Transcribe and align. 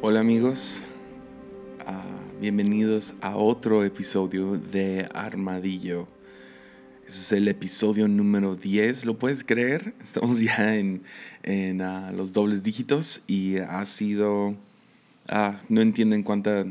Hola 0.00 0.20
amigos, 0.20 0.84
Ah, 1.84 2.04
bienvenidos 2.40 3.16
a 3.20 3.36
otro 3.36 3.84
episodio 3.84 4.56
de 4.56 5.08
Armadillo. 5.12 6.06
Ese 7.04 7.18
es 7.18 7.32
el 7.32 7.48
episodio 7.48 8.06
número 8.06 8.54
10, 8.54 9.06
¿lo 9.06 9.18
puedes 9.18 9.42
creer? 9.42 9.94
Estamos 10.00 10.38
ya 10.38 10.76
en, 10.76 11.02
en 11.42 11.82
ah, 11.82 12.12
los 12.12 12.32
dobles 12.32 12.62
dígitos 12.62 13.22
y 13.26 13.56
ha 13.56 13.84
sido... 13.86 14.54
ah, 15.30 15.58
no 15.68 15.80
entienden 15.80 16.22
cuánta, 16.22 16.64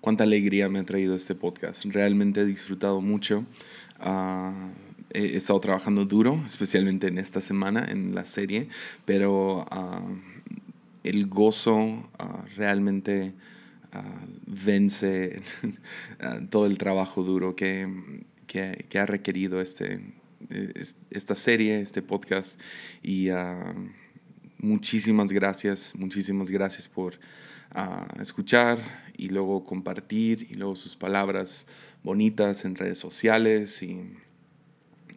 cuánta 0.00 0.24
alegría 0.24 0.70
me 0.70 0.78
ha 0.78 0.84
traído 0.84 1.14
este 1.14 1.34
podcast. 1.34 1.84
Realmente 1.84 2.40
he 2.40 2.46
disfrutado 2.46 3.02
mucho. 3.02 3.44
He 5.10 5.36
estado 5.36 5.60
trabajando 5.60 6.06
duro, 6.06 6.42
especialmente 6.46 7.08
en 7.08 7.18
esta 7.18 7.42
semana, 7.42 7.84
en 7.86 8.14
la 8.14 8.24
serie, 8.24 8.68
pero 9.04 9.66
el 11.08 11.26
gozo 11.26 12.08
ah, 12.18 12.44
realmente 12.56 13.34
ah, 13.92 14.24
vence 14.46 15.40
ah, 16.20 16.40
todo 16.50 16.66
el 16.66 16.78
trabajo 16.78 17.22
duro 17.22 17.54
que, 17.56 18.24
que- 18.46 18.98
ha 18.98 19.06
requerido 19.06 19.60
este, 19.60 20.00
es- 20.50 20.96
esta 21.10 21.36
serie, 21.36 21.80
este 21.80 22.02
podcast. 22.02 22.60
Y 23.02 23.28
muchísimas 24.58 25.32
gracias, 25.32 25.94
muchísimas 25.96 26.50
gracias 26.50 26.88
por 26.88 27.18
escuchar 28.20 28.78
y 29.18 29.26
luego 29.28 29.64
compartir 29.64 30.46
y 30.50 30.54
luego 30.54 30.74
sus 30.76 30.96
palabras 30.96 31.66
bonitas 32.02 32.64
en 32.64 32.74
redes 32.74 32.98
sociales 32.98 33.82
y 33.82 34.00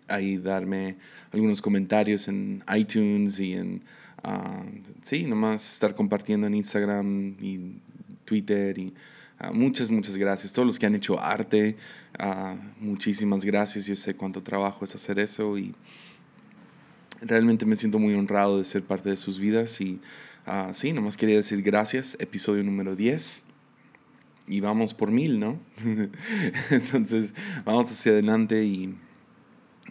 ahí 0.09 0.37
darme 0.37 0.97
algunos 1.31 1.61
comentarios 1.61 2.27
en 2.27 2.63
iTunes 2.75 3.39
y 3.39 3.53
en, 3.53 3.83
ah, 4.23 4.63
sí, 5.01 5.23
nomás 5.25 5.73
estar 5.73 5.93
compartiendo 5.93 6.47
en 6.47 6.55
Instagram 6.55 7.35
y 7.39 7.81
Twitter 8.25 8.77
y 8.77 8.93
ah, 9.39 9.51
muchas, 9.51 9.89
muchas 9.89 10.17
gracias. 10.17 10.53
Todos 10.53 10.65
los 10.65 10.79
que 10.79 10.85
han 10.85 10.95
hecho 10.95 11.19
arte, 11.19 11.75
ah, 12.17 12.55
muchísimas 12.79 13.45
gracias. 13.45 13.85
Yo 13.85 13.95
sé 13.95 14.15
cuánto 14.15 14.41
trabajo 14.43 14.85
es 14.85 14.95
hacer 14.95 15.19
eso 15.19 15.57
y 15.57 15.73
realmente 17.21 17.65
me 17.65 17.75
siento 17.75 17.99
muy 17.99 18.13
honrado 18.13 18.57
de 18.57 18.65
ser 18.65 18.83
parte 18.83 19.09
de 19.09 19.17
sus 19.17 19.39
vidas 19.39 19.81
y 19.81 19.99
sí, 20.73 20.93
nomás 20.93 21.15
quería 21.15 21.35
decir 21.35 21.61
gracias, 21.61 22.17
episodio 22.19 22.63
número 22.63 22.95
10 22.95 23.43
y 24.47 24.61
vamos 24.61 24.95
por 24.95 25.11
mil, 25.11 25.39
¿no? 25.39 25.59
Entonces, 26.71 27.35
vamos 27.65 27.91
hacia 27.91 28.13
adelante 28.13 28.63
y, 28.63 28.95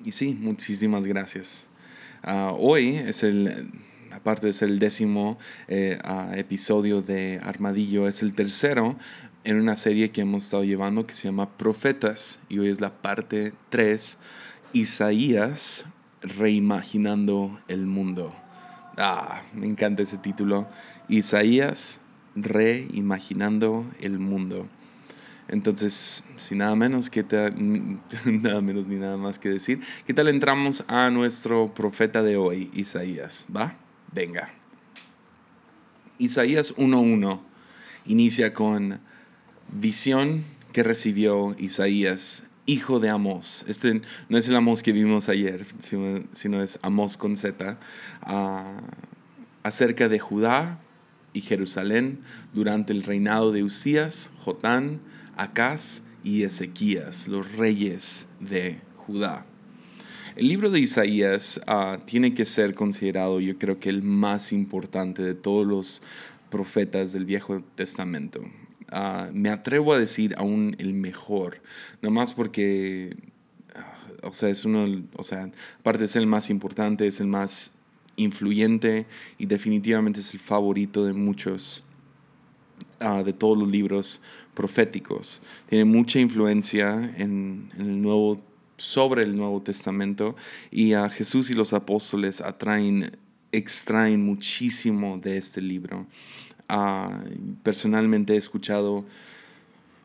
y 0.04 0.12
sí, 0.12 0.34
muchísimas 0.34 1.06
gracias. 1.06 1.68
Hoy 2.24 2.96
es 2.96 3.22
el, 3.22 3.70
aparte 4.18 4.52
ser 4.52 4.68
el 4.68 4.78
décimo 4.78 5.38
eh, 5.68 5.98
episodio 6.34 7.02
de 7.02 7.40
Armadillo, 7.42 8.06
es 8.08 8.22
el 8.22 8.34
tercero 8.34 8.96
en 9.44 9.58
una 9.58 9.76
serie 9.76 10.10
que 10.10 10.20
hemos 10.20 10.44
estado 10.44 10.64
llevando 10.64 11.06
que 11.06 11.14
se 11.14 11.28
llama 11.28 11.48
Profetas 11.56 12.40
y 12.48 12.58
hoy 12.58 12.68
es 12.68 12.80
la 12.80 12.92
parte 12.92 13.52
3, 13.70 14.18
Isaías 14.72 15.86
reimaginando 16.20 17.58
el 17.68 17.86
mundo. 17.86 18.34
Ah, 18.96 19.42
me 19.54 19.66
encanta 19.66 20.02
ese 20.02 20.18
título. 20.18 20.66
Isaías 21.08 22.00
reimaginando 22.34 23.86
el 24.00 24.18
mundo. 24.18 24.66
Entonces, 25.48 26.24
sin 26.36 26.58
nada 26.58 26.76
menos 26.76 27.08
que 27.08 27.22
ta- 27.22 27.50
nada 28.26 28.60
menos 28.60 28.86
ni 28.86 28.96
nada 28.96 29.16
más 29.16 29.38
que 29.38 29.48
decir, 29.48 29.80
¿qué 30.06 30.12
tal 30.12 30.28
entramos 30.28 30.84
a 30.88 31.08
nuestro 31.10 31.72
profeta 31.72 32.22
de 32.22 32.36
hoy, 32.36 32.70
Isaías? 32.74 33.46
¿Va? 33.56 33.74
Venga. 34.12 34.50
Isaías 36.18 36.74
1.1 36.76 37.40
inicia 38.06 38.52
con 38.52 39.00
visión 39.70 40.44
que 40.72 40.82
recibió 40.82 41.54
Isaías, 41.58 42.46
hijo 42.66 43.00
de 43.00 43.10
Amós. 43.10 43.64
Este 43.68 44.00
no 44.28 44.38
es 44.38 44.48
el 44.48 44.56
Amós 44.56 44.82
que 44.82 44.92
vimos 44.92 45.28
ayer, 45.28 45.66
sino, 45.78 46.62
es 46.62 46.78
Amós 46.82 47.16
con 47.16 47.36
Z, 47.36 47.78
ah, 48.22 48.80
acerca 49.62 50.08
de 50.08 50.18
Judá 50.18 50.80
y 51.32 51.40
Jerusalén 51.40 52.20
durante 52.52 52.92
el 52.92 53.02
reinado 53.02 53.52
de 53.52 53.62
Usías, 53.62 54.32
Jotán, 54.44 55.00
Acaz 55.36 56.02
y 56.24 56.42
Ezequías, 56.42 57.28
los 57.28 57.52
reyes 57.52 58.26
de 58.40 58.80
Judá. 58.96 59.47
El 60.38 60.46
libro 60.46 60.70
de 60.70 60.78
Isaías 60.78 61.60
ah, 61.66 61.98
tiene 62.04 62.32
que 62.32 62.44
ser 62.44 62.72
considerado, 62.72 63.40
yo 63.40 63.58
creo 63.58 63.80
que 63.80 63.88
el 63.88 64.04
más 64.04 64.52
importante 64.52 65.20
de 65.20 65.34
todos 65.34 65.66
los 65.66 66.00
profetas 66.48 67.12
del 67.12 67.24
Viejo 67.24 67.60
Testamento. 67.74 68.42
Ah, 68.88 69.30
me 69.32 69.50
atrevo 69.50 69.92
a 69.92 69.98
decir 69.98 70.36
aún 70.38 70.76
el 70.78 70.94
mejor, 70.94 71.60
nomás 72.02 72.34
porque, 72.34 73.16
ah, 73.74 73.96
o 74.22 74.32
sea, 74.32 74.48
es 74.48 74.64
uno, 74.64 74.86
o 75.16 75.24
sea, 75.24 75.50
aparte 75.80 76.06
ser 76.06 76.22
el 76.22 76.28
más 76.28 76.50
importante, 76.50 77.08
es 77.08 77.18
el 77.18 77.26
más 77.26 77.72
influyente 78.14 79.06
y 79.38 79.46
definitivamente 79.46 80.20
es 80.20 80.32
el 80.34 80.40
favorito 80.40 81.04
de 81.04 81.14
muchos 81.14 81.82
de 83.24 83.32
todos 83.32 83.58
los 83.58 83.68
libros 83.68 84.22
proféticos. 84.54 85.42
Tiene 85.68 85.84
mucha 85.84 86.20
influencia 86.20 86.94
en, 87.16 87.70
en 87.76 87.86
el 87.86 88.02
nuevo, 88.02 88.40
sobre 88.78 89.22
el 89.22 89.36
Nuevo 89.36 89.60
Testamento 89.60 90.36
y 90.70 90.94
a 90.94 91.10
Jesús 91.10 91.50
y 91.50 91.54
los 91.54 91.72
apóstoles 91.74 92.40
atraen, 92.40 93.18
extraen 93.52 94.24
muchísimo 94.24 95.18
de 95.18 95.36
este 95.36 95.60
libro. 95.60 96.06
Ah, 96.68 97.22
personalmente 97.62 98.34
he 98.34 98.36
escuchado, 98.36 99.04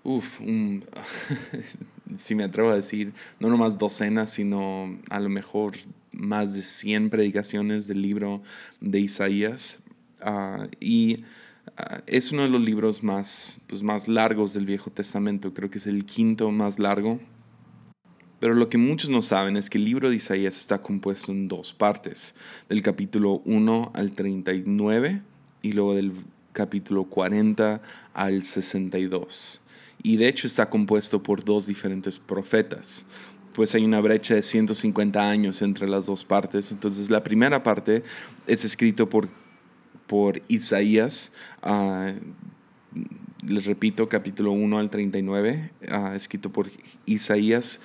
uff, 0.04 0.40
si 2.16 2.36
me 2.36 2.44
atrevo 2.44 2.70
a 2.70 2.76
decir, 2.76 3.14
no 3.40 3.50
nomás 3.50 3.78
docenas, 3.78 4.32
sino 4.32 4.98
a 5.10 5.20
lo 5.20 5.30
mejor 5.30 5.74
más 6.12 6.56
de 6.56 6.62
100 6.62 7.10
predicaciones 7.10 7.88
del 7.88 8.02
libro 8.02 8.42
de 8.82 9.00
Isaías. 9.00 9.80
Ah, 10.22 10.68
y 10.80 11.24
ah, 11.78 12.02
es 12.08 12.32
uno 12.32 12.44
de 12.44 12.50
los 12.50 12.62
libros 12.62 13.04
más, 13.04 13.60
pues, 13.68 13.84
más 13.84 14.08
largos 14.08 14.54
del 14.54 14.66
Viejo 14.66 14.90
Testamento, 14.90 15.54
creo 15.54 15.70
que 15.70 15.78
es 15.78 15.88
el 15.88 16.06
quinto 16.06 16.52
más 16.52 16.80
largo. 16.80 17.20
Pero 18.44 18.56
lo 18.56 18.68
que 18.68 18.78
muchos 18.78 19.10
no 19.10 19.22
saben 19.22 19.56
es 19.56 19.70
que 19.70 19.78
el 19.78 19.86
libro 19.86 20.10
de 20.10 20.18
Isaías 20.18 20.60
está 20.60 20.82
compuesto 20.82 21.32
en 21.32 21.48
dos 21.48 21.72
partes, 21.72 22.36
del 22.68 22.82
capítulo 22.82 23.42
1 23.46 23.94
al 23.96 24.12
39 24.12 25.22
y 25.62 25.72
luego 25.72 25.96
del 25.96 26.12
capítulo 26.52 27.06
40 27.06 27.82
al 28.14 28.44
62. 28.44 29.62
Y 30.04 30.18
de 30.18 30.28
hecho 30.28 30.46
está 30.46 30.70
compuesto 30.70 31.24
por 31.24 31.46
dos 31.46 31.68
diferentes 31.68 32.20
profetas, 32.20 33.06
pues 33.54 33.76
hay 33.76 33.86
una 33.86 34.02
brecha 34.02 34.36
de 34.36 34.42
150 34.42 35.22
años 35.22 35.62
entre 35.62 35.88
las 35.88 36.08
dos 36.08 36.26
partes. 36.26 36.74
Entonces 36.74 37.10
la 37.10 37.24
primera 37.24 37.64
parte 37.64 38.04
es 38.46 38.66
escrito 38.66 39.10
por, 39.10 39.30
por 40.06 40.42
Isaías, 40.50 41.32
ah, 41.62 42.12
les 43.48 43.66
repito, 43.66 44.10
capítulo 44.10 44.52
1 44.52 44.80
al 44.80 44.90
39, 44.90 45.72
ah, 45.88 46.14
escrito 46.14 46.52
por 46.52 46.70
Isaías, 47.06 47.80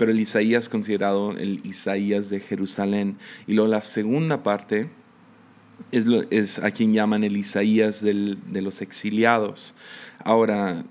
pero 0.00 0.12
el 0.12 0.20
Isaías 0.20 0.70
considerado 0.70 1.32
el 1.36 1.60
Isaías 1.62 2.30
de 2.30 2.40
Jerusalén. 2.40 3.18
Y 3.46 3.52
luego 3.52 3.70
la 3.70 3.82
segunda 3.82 4.42
parte 4.42 4.88
es, 5.92 6.06
es 6.30 6.58
a 6.58 6.70
quien 6.70 6.94
llaman 6.94 7.22
el 7.22 7.36
Isaías 7.36 8.00
del- 8.00 8.38
de 8.50 8.62
los 8.62 8.80
exiliados. 8.80 9.74
Ahora, 10.24 10.86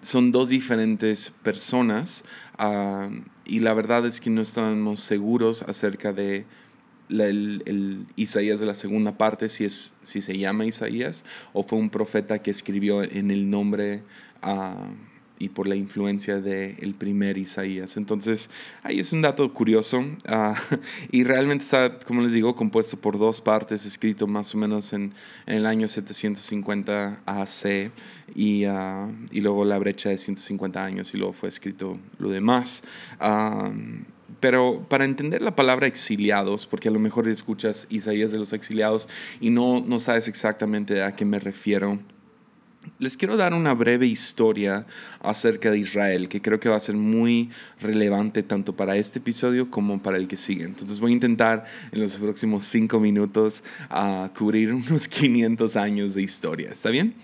son 0.00 0.30
dos 0.30 0.48
diferentes 0.50 1.32
personas 1.42 2.22
ah, 2.56 3.10
y 3.44 3.58
la 3.58 3.74
verdad 3.74 4.06
es 4.06 4.20
que 4.20 4.30
no 4.30 4.42
estamos 4.42 5.00
seguros 5.00 5.62
acerca 5.62 6.12
de 6.12 6.44
el, 7.08 7.64
el 7.66 8.06
Isaías 8.14 8.60
de 8.60 8.66
la 8.66 8.76
segunda 8.76 9.18
parte, 9.18 9.48
si, 9.48 9.64
es, 9.64 9.94
si 10.02 10.22
se 10.22 10.38
llama 10.38 10.66
Isaías 10.66 11.24
o 11.52 11.64
fue 11.64 11.80
un 11.80 11.90
profeta 11.90 12.38
que 12.38 12.52
escribió 12.52 13.02
en 13.02 13.32
el 13.32 13.50
nombre 13.50 14.04
ah, 14.40 14.86
y 15.42 15.48
por 15.48 15.66
la 15.66 15.74
influencia 15.74 16.40
del 16.40 16.94
primer 16.94 17.36
Isaías. 17.36 17.96
Entonces, 17.96 18.48
ahí 18.84 19.00
es 19.00 19.12
un 19.12 19.22
dato 19.22 19.52
curioso 19.52 20.04
ah, 20.28 20.54
y 21.10 21.24
realmente 21.24 21.64
está, 21.64 21.98
como 21.98 22.22
les 22.22 22.32
digo, 22.32 22.54
compuesto 22.54 22.96
por 22.96 23.18
dos 23.18 23.40
partes, 23.40 23.84
escrito 23.84 24.28
más 24.28 24.54
o 24.54 24.58
menos 24.58 24.92
en, 24.92 25.12
en 25.46 25.56
el 25.56 25.66
año 25.66 25.88
750 25.88 27.22
AC 27.26 27.90
y, 28.36 28.64
ah, 28.66 29.08
y 29.32 29.40
luego 29.40 29.64
la 29.64 29.78
brecha 29.78 30.10
de 30.10 30.18
150 30.18 30.84
años 30.84 31.12
y 31.12 31.18
luego 31.18 31.32
fue 31.32 31.48
escrito 31.48 31.98
lo 32.20 32.28
demás. 32.28 32.84
Ah, 33.18 33.68
pero 34.38 34.86
para 34.88 35.04
entender 35.04 35.42
la 35.42 35.56
palabra 35.56 35.88
exiliados, 35.88 36.66
porque 36.66 36.88
a 36.88 36.92
lo 36.92 37.00
mejor 37.00 37.26
escuchas 37.26 37.88
Isaías 37.90 38.30
de 38.30 38.38
los 38.38 38.52
exiliados 38.52 39.08
y 39.40 39.50
no, 39.50 39.80
no 39.84 39.98
sabes 39.98 40.28
exactamente 40.28 41.02
a 41.02 41.16
qué 41.16 41.24
me 41.24 41.40
refiero, 41.40 41.98
les 42.98 43.16
quiero 43.16 43.36
dar 43.36 43.54
una 43.54 43.74
breve 43.74 44.06
historia 44.06 44.86
acerca 45.20 45.70
de 45.70 45.78
Israel, 45.78 46.28
que 46.28 46.40
creo 46.40 46.60
que 46.60 46.68
va 46.68 46.76
a 46.76 46.80
ser 46.80 46.96
muy 46.96 47.50
relevante 47.80 48.42
tanto 48.42 48.74
para 48.74 48.96
este 48.96 49.18
episodio 49.18 49.70
como 49.70 50.02
para 50.02 50.16
el 50.16 50.28
que 50.28 50.36
sigue. 50.36 50.64
Entonces 50.64 51.00
voy 51.00 51.12
a 51.12 51.14
intentar 51.14 51.64
en 51.90 52.00
los 52.00 52.16
próximos 52.16 52.64
cinco 52.64 53.00
minutos 53.00 53.64
a 53.88 54.30
cubrir 54.36 54.72
unos 54.72 55.08
500 55.12 55.76
años 55.76 56.14
de 56.14 56.22
historia. 56.22 56.70
¿Está 56.70 56.90
bien? 56.90 57.14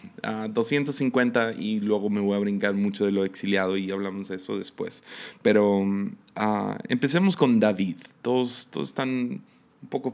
250 0.50 1.52
y 1.52 1.80
luego 1.80 2.10
me 2.10 2.20
voy 2.20 2.36
a 2.36 2.40
brincar 2.40 2.74
mucho 2.74 3.04
de 3.04 3.12
lo 3.12 3.24
exiliado 3.24 3.76
y 3.76 3.90
hablamos 3.90 4.28
de 4.28 4.36
eso 4.36 4.58
después. 4.58 5.02
Pero 5.42 5.84
empecemos 6.88 7.36
con 7.36 7.60
David. 7.60 7.96
Todos, 8.22 8.68
todos 8.70 8.88
están 8.88 9.08
un 9.80 9.88
poco 9.88 10.12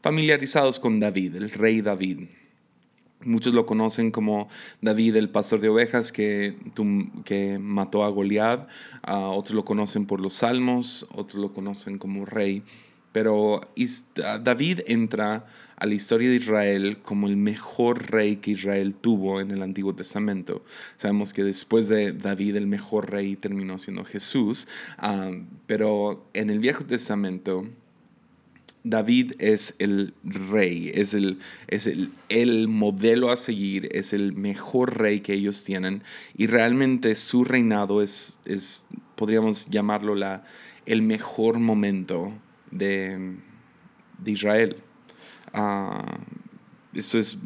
familiarizados 0.00 0.78
con 0.78 1.00
David, 1.00 1.36
el 1.36 1.50
rey 1.50 1.82
David. 1.82 2.28
Muchos 3.24 3.54
lo 3.54 3.66
conocen 3.66 4.10
como 4.10 4.48
David, 4.80 5.16
el 5.16 5.30
pastor 5.30 5.60
de 5.60 5.68
ovejas 5.68 6.12
que, 6.12 6.56
que 7.24 7.58
mató 7.58 8.04
a 8.04 8.10
Goliat. 8.10 8.68
otros 9.06 9.54
lo 9.54 9.64
conocen 9.64 10.06
por 10.06 10.20
los 10.20 10.34
salmos, 10.34 11.06
otros 11.12 11.40
lo 11.40 11.52
conocen 11.52 11.98
como 11.98 12.24
rey. 12.24 12.62
Pero 13.12 13.62
David 14.42 14.80
entra 14.86 15.46
a 15.76 15.86
la 15.86 15.94
historia 15.94 16.28
de 16.28 16.36
Israel 16.36 16.98
como 17.02 17.26
el 17.26 17.36
mejor 17.36 18.10
rey 18.10 18.36
que 18.36 18.52
Israel 18.52 18.94
tuvo 18.94 19.40
en 19.40 19.50
el 19.50 19.62
Antiguo 19.62 19.94
Testamento. 19.94 20.64
Sabemos 20.96 21.32
que 21.32 21.42
después 21.42 21.88
de 21.88 22.12
David 22.12 22.56
el 22.56 22.66
mejor 22.66 23.10
rey 23.10 23.36
terminó 23.36 23.78
siendo 23.78 24.04
Jesús, 24.04 24.68
ah, 24.98 25.30
pero 25.66 26.28
en 26.34 26.50
el 26.50 26.58
Viejo 26.58 26.84
Testamento 26.84 27.66
David 28.88 29.32
es 29.40 29.74
el 29.80 30.14
rey, 30.22 30.92
es, 30.94 31.12
el, 31.12 31.38
es 31.66 31.88
el, 31.88 32.12
el, 32.28 32.68
modelo 32.68 33.30
a 33.32 33.36
seguir, 33.36 33.88
es 33.90 34.12
el 34.12 34.32
mejor 34.32 34.98
rey 34.98 35.20
que 35.20 35.34
ellos 35.34 35.64
tienen 35.64 36.02
y 36.36 36.46
realmente 36.46 37.16
su 37.16 37.42
reinado 37.42 38.00
es, 38.00 38.38
es 38.44 38.86
podríamos 39.16 39.66
llamarlo 39.66 40.14
la, 40.14 40.44
el 40.86 41.02
mejor 41.02 41.58
momento 41.58 42.32
de, 42.70 43.36
de 44.18 44.30
Israel. 44.30 44.76
Uh, 45.52 46.00
esto 46.94 47.18
es 47.18 47.38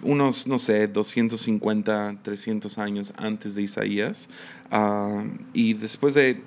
unos, 0.00 0.46
no 0.46 0.58
sé, 0.58 0.86
250, 0.86 2.20
300 2.22 2.78
años 2.78 3.12
antes 3.16 3.54
de 3.54 3.62
Isaías. 3.62 4.28
Ah, 4.70 5.24
y 5.52 5.74
después 5.74 6.14
de 6.14 6.42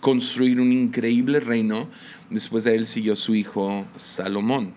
construir 0.00 0.60
un 0.60 0.72
increíble 0.72 1.40
reino. 1.40 1.88
Después 2.30 2.64
de 2.64 2.74
él 2.74 2.86
siguió 2.86 3.16
su 3.16 3.34
hijo 3.34 3.86
Salomón. 3.96 4.74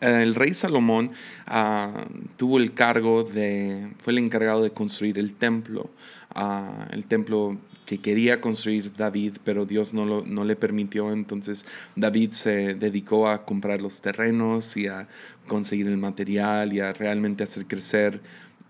El 0.00 0.34
rey 0.34 0.52
Salomón 0.52 1.12
ah, 1.46 2.06
tuvo 2.36 2.58
el 2.58 2.74
cargo 2.74 3.24
de, 3.24 3.90
fue 3.98 4.12
el 4.12 4.18
encargado 4.18 4.62
de 4.62 4.70
construir 4.70 5.18
el 5.18 5.34
templo, 5.34 5.90
ah, 6.34 6.88
el 6.90 7.04
templo 7.06 7.58
que 7.86 7.98
quería 7.98 8.40
construir 8.40 8.92
David, 8.94 9.36
pero 9.44 9.66
Dios 9.66 9.94
no, 9.94 10.04
lo, 10.04 10.24
no 10.26 10.44
le 10.44 10.56
permitió. 10.56 11.12
Entonces 11.12 11.66
David 11.96 12.32
se 12.32 12.74
dedicó 12.74 13.28
a 13.28 13.44
comprar 13.44 13.80
los 13.80 14.00
terrenos 14.00 14.76
y 14.76 14.88
a 14.88 15.08
conseguir 15.46 15.86
el 15.86 15.96
material 15.96 16.72
y 16.72 16.80
a 16.80 16.92
realmente 16.92 17.44
hacer 17.44 17.66
crecer 17.66 18.20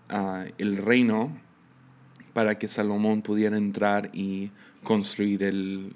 ah, 0.09 0.45
el 0.57 0.77
reino 0.77 1.35
para 2.33 2.57
que 2.57 2.67
Salomón 2.67 3.21
pudiera 3.21 3.57
entrar 3.57 4.09
y 4.13 4.51
construir 4.85 5.43
el, 5.43 5.91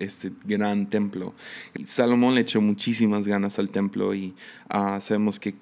este 0.00 0.32
gran 0.44 0.90
templo. 0.90 1.34
Salomón 1.84 2.34
le 2.34 2.40
echó 2.40 2.60
muchísimas 2.60 3.28
ganas 3.28 3.60
al 3.60 3.70
templo 3.70 4.12
y 4.14 4.34
uh, 4.74 5.00
sabemos 5.00 5.38
que, 5.38 5.54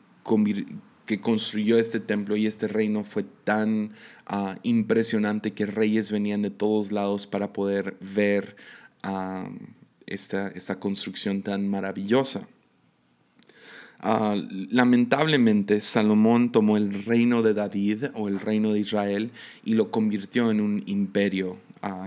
que 1.04 1.20
construyó 1.20 1.78
este 1.78 2.00
templo 2.00 2.36
y 2.36 2.46
este 2.46 2.68
reino 2.68 3.04
fue 3.04 3.24
tan 3.44 3.92
uh, 4.30 4.54
impresionante 4.62 5.52
que 5.52 5.66
reyes 5.66 6.10
venían 6.10 6.40
de 6.40 6.50
todos 6.50 6.92
lados 6.92 7.26
para 7.26 7.52
poder 7.52 7.98
ver 8.00 8.56
uh, 9.04 9.50
esta, 10.06 10.48
esta 10.48 10.80
construcción 10.80 11.42
tan 11.42 11.68
maravillosa. 11.68 12.48
Lamentablemente, 14.02 15.80
Salomón 15.80 16.52
tomó 16.52 16.76
el 16.76 17.04
reino 17.04 17.42
de 17.42 17.54
David 17.54 18.04
o 18.14 18.28
el 18.28 18.38
reino 18.38 18.72
de 18.72 18.80
Israel 18.80 19.30
y 19.64 19.74
lo 19.74 19.90
convirtió 19.90 20.50
en 20.50 20.60
un 20.60 20.82
imperio 20.86 21.58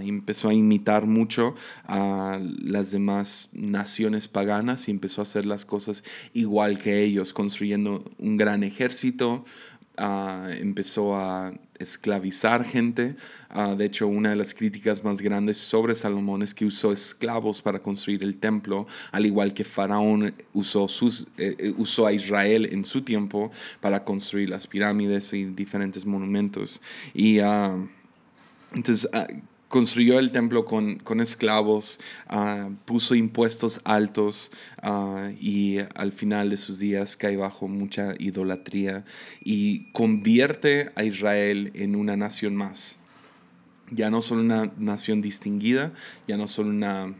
empezó 0.02 0.50
a 0.50 0.54
imitar 0.54 1.06
mucho 1.06 1.56
a 1.86 2.40
las 2.42 2.92
demás 2.92 3.50
naciones 3.54 4.28
paganas 4.28 4.88
y 4.88 4.92
empezó 4.92 5.22
a 5.22 5.24
hacer 5.24 5.46
las 5.46 5.66
cosas 5.66 6.04
igual 6.34 6.80
que 6.80 7.04
ellos, 7.04 7.34
construyendo 7.34 8.04
un 8.18 8.38
gran 8.38 8.64
ejército, 8.64 9.46
empezó 10.60 11.16
a 11.16 11.54
esclavizar 11.78 12.66
gente. 12.66 13.16
de 13.78 13.86
hecho, 13.86 14.08
una 14.08 14.30
de 14.30 14.36
las 14.36 14.54
críticas 14.54 15.04
más 15.04 15.22
grandes 15.22 15.58
sobre 15.58 15.96
Salomón 15.96 16.42
es 16.42 16.54
que 16.54 16.66
usó 16.66 16.92
esclavos 16.92 17.62
para 17.62 17.80
construir 17.80 18.24
el 18.24 18.38
templo, 18.38 18.88
al 19.12 19.26
igual 19.26 19.54
que 19.54 19.64
Faraón 19.64 20.34
usó, 20.54 20.88
sus, 20.88 21.28
eh, 21.38 21.56
eh, 21.58 21.74
usó 21.78 22.06
a 22.06 22.14
Israel 22.14 22.70
en 22.72 22.86
su 22.86 23.02
tiempo 23.02 23.52
para 23.82 24.04
construir 24.04 24.50
las 24.50 24.68
pirámides 24.68 25.34
y 25.34 25.46
diferentes 25.46 26.06
monumentos. 26.06 26.82
Y 27.14 27.40
entonces, 28.74 29.10
construyó 29.70 30.20
el 30.20 30.32
templo 30.32 30.66
con, 30.66 30.98
con 30.98 31.22
esclavos, 31.22 32.00
ah, 32.28 32.70
puso 32.86 33.16
impuestos 33.16 33.80
altos 33.86 34.52
ah, 34.82 35.30
y 35.40 35.78
al 35.96 36.12
final 36.12 36.50
de 36.50 36.58
sus 36.58 36.80
días 36.80 37.16
cae 37.16 37.38
bajo 37.38 37.68
mucha 37.70 38.16
idolatría 38.20 39.06
y 39.42 39.92
convierte 39.92 40.92
a 40.96 41.04
Israel 41.04 41.72
en 41.76 41.96
una 41.96 42.18
nación 42.18 42.56
más. 42.56 43.00
Ya 43.92 44.10
no 44.10 44.22
solo 44.22 44.42
una 44.42 44.72
nación 44.78 45.22
distinguida, 45.22 45.94
ya 46.28 46.36
no 46.36 46.48
solo 46.48 46.70
una 46.70 47.16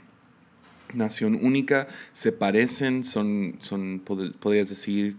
nación 0.94 1.36
única, 1.42 1.88
se 2.14 2.32
parecen, 2.32 3.04
son, 3.04 3.58
son 3.60 4.02
podrías 4.40 4.70
decir, 4.70 5.18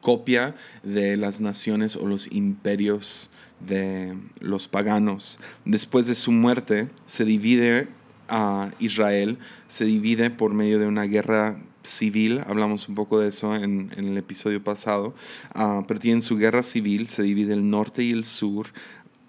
copia 0.00 0.54
de 0.82 1.16
las 1.16 1.40
naciones 1.40 1.96
o 1.96 2.06
los 2.06 2.30
imperios 2.30 3.30
de 3.66 4.14
los 4.40 4.68
paganos. 4.68 5.38
Después 5.64 6.06
de 6.06 6.14
su 6.14 6.32
muerte, 6.32 6.88
se 7.04 7.24
divide 7.24 7.88
a 8.28 8.70
Israel, 8.78 9.38
se 9.68 9.84
divide 9.84 10.30
por 10.30 10.54
medio 10.54 10.78
de 10.78 10.86
una 10.86 11.04
guerra 11.04 11.58
civil, 11.82 12.42
hablamos 12.46 12.88
un 12.88 12.94
poco 12.94 13.20
de 13.20 13.28
eso 13.28 13.54
en, 13.54 13.90
el 13.96 14.16
episodio 14.16 14.62
pasado, 14.62 15.14
uh, 15.54 15.84
pero 15.86 16.00
tienen 16.00 16.22
su 16.22 16.36
guerra 16.36 16.62
civil, 16.62 17.08
se 17.08 17.22
divide 17.22 17.52
el 17.52 17.68
norte 17.68 18.02
y 18.02 18.10
el 18.10 18.24
sur, 18.24 18.68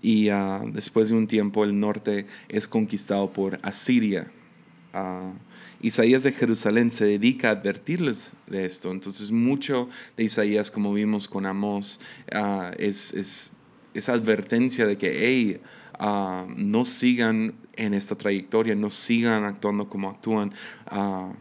y 0.01 0.30
ah, 0.30 0.62
después 0.65 1.09
de 1.09 1.15
un 1.15 1.27
tiempo 1.27 1.63
el 1.63 1.80
norte 1.80 2.27
es 2.50 2.68
conquistado 2.68 3.31
por 3.31 3.59
Asiria. 3.63 4.31
Ah, 4.94 5.31
Isaías 5.81 6.24
de 6.24 6.31
Jerusalén 6.31 6.91
se 6.91 7.06
dedica 7.06 7.50
a 7.50 7.51
advertirles 7.51 8.33
de 8.47 8.65
esto, 8.65 8.92
entonces 8.92 9.31
mucho 9.31 9.90
de 10.16 10.23
Isaías, 10.23 10.71
como 10.71 10.94
vimos 10.94 11.28
con 11.28 11.45
Amós, 11.45 11.99
es 12.78 13.54
esa 13.94 14.14
advertencia 14.14 14.85
de 14.85 14.97
que, 14.97 15.28
hey, 15.28 15.62
ah, 16.00 16.45
no 16.56 16.85
sigan 16.85 17.56
en 17.76 17.94
esta 17.94 18.16
trayectoria, 18.16 18.76
no 18.76 18.90
sigan 18.90 19.44
actuando 19.44 19.90
como 19.90 20.09
actúan. 20.09 20.54
Ah, 20.88 21.33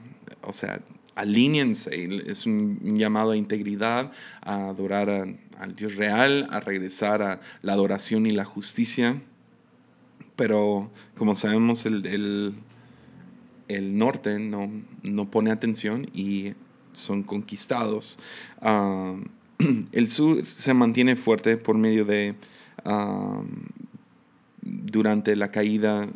o 0.42 0.52
sea, 0.52 0.80
alíñense. 1.14 2.08
Es 2.26 2.46
un 2.46 2.96
llamado 2.96 3.32
a 3.32 3.36
integridad, 3.36 4.12
a 4.40 4.68
adorar 4.68 5.36
al 5.58 5.76
Dios 5.76 5.96
real, 5.96 6.46
a 6.50 6.60
regresar 6.60 7.22
a 7.22 7.40
la 7.62 7.72
adoración 7.72 8.26
y 8.26 8.32
la 8.32 8.44
justicia. 8.44 9.20
Pero 10.36 10.90
como 11.16 11.34
sabemos, 11.34 11.86
el, 11.86 12.54
el, 13.68 13.96
norte 13.96 14.38
no, 14.38 14.70
no, 15.02 15.30
pone 15.30 15.50
atención 15.50 16.08
y 16.14 16.54
son 16.92 17.22
conquistados. 17.22 18.18
Ah, 18.60 19.14
el 19.92 20.10
sur 20.10 20.44
se 20.46 20.74
mantiene 20.74 21.16
fuerte 21.16 21.56
por 21.56 21.76
medio 21.76 22.04
de, 22.04 22.34
durante 24.60 25.36
la 25.36 25.50
caída 25.50 26.08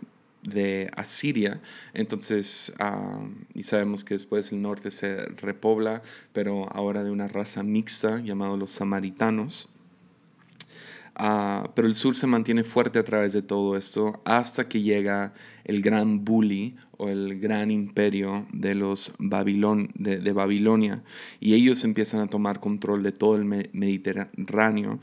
de 0.42 0.90
Asiria. 0.96 1.60
Entonces, 1.92 2.72
y 3.54 3.62
sabemos 3.62 4.04
que 4.04 4.14
después 4.14 4.52
el 4.52 4.62
norte 4.62 4.90
se 4.90 5.26
repobla, 5.26 6.02
pero 6.32 6.68
ahora 6.72 7.04
de 7.04 7.10
una 7.10 7.28
raza 7.28 7.62
mixta 7.62 8.20
llamado 8.20 8.56
los 8.56 8.70
samaritanos. 8.70 9.70
Ah, 11.18 11.70
pero 11.74 11.88
el 11.88 11.94
sur 11.94 12.14
se 12.14 12.26
mantiene 12.26 12.62
fuerte 12.62 12.98
a 12.98 13.04
través 13.04 13.32
de 13.32 13.40
todo 13.40 13.78
esto 13.78 14.20
hasta 14.26 14.68
que 14.68 14.82
llega 14.82 15.32
el 15.64 15.80
gran 15.80 16.26
bully 16.26 16.76
o 16.98 17.08
el 17.08 17.40
gran 17.40 17.70
imperio 17.70 18.46
de 18.52 18.74
los 18.74 19.14
de, 19.18 20.32
Babilonia. 20.32 21.02
Y 21.40 21.54
ellos 21.54 21.84
empiezan 21.84 22.20
a 22.20 22.26
tomar 22.26 22.60
control 22.60 23.02
de 23.02 23.12
todo 23.12 23.36
el 23.36 23.46
Mediterráneo. 23.46 25.00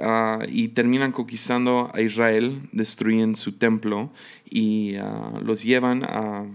Ah, 0.00 0.38
y, 0.48 0.68
terminan 0.68 1.12
conquistando 1.12 1.90
a 1.92 2.00
Israel, 2.00 2.62
destruyen 2.72 3.36
su 3.36 3.52
templo 3.52 4.10
y 4.48 4.94
ah, 4.96 5.40
los 5.44 5.62
llevan 5.62 6.04
a, 6.04 6.46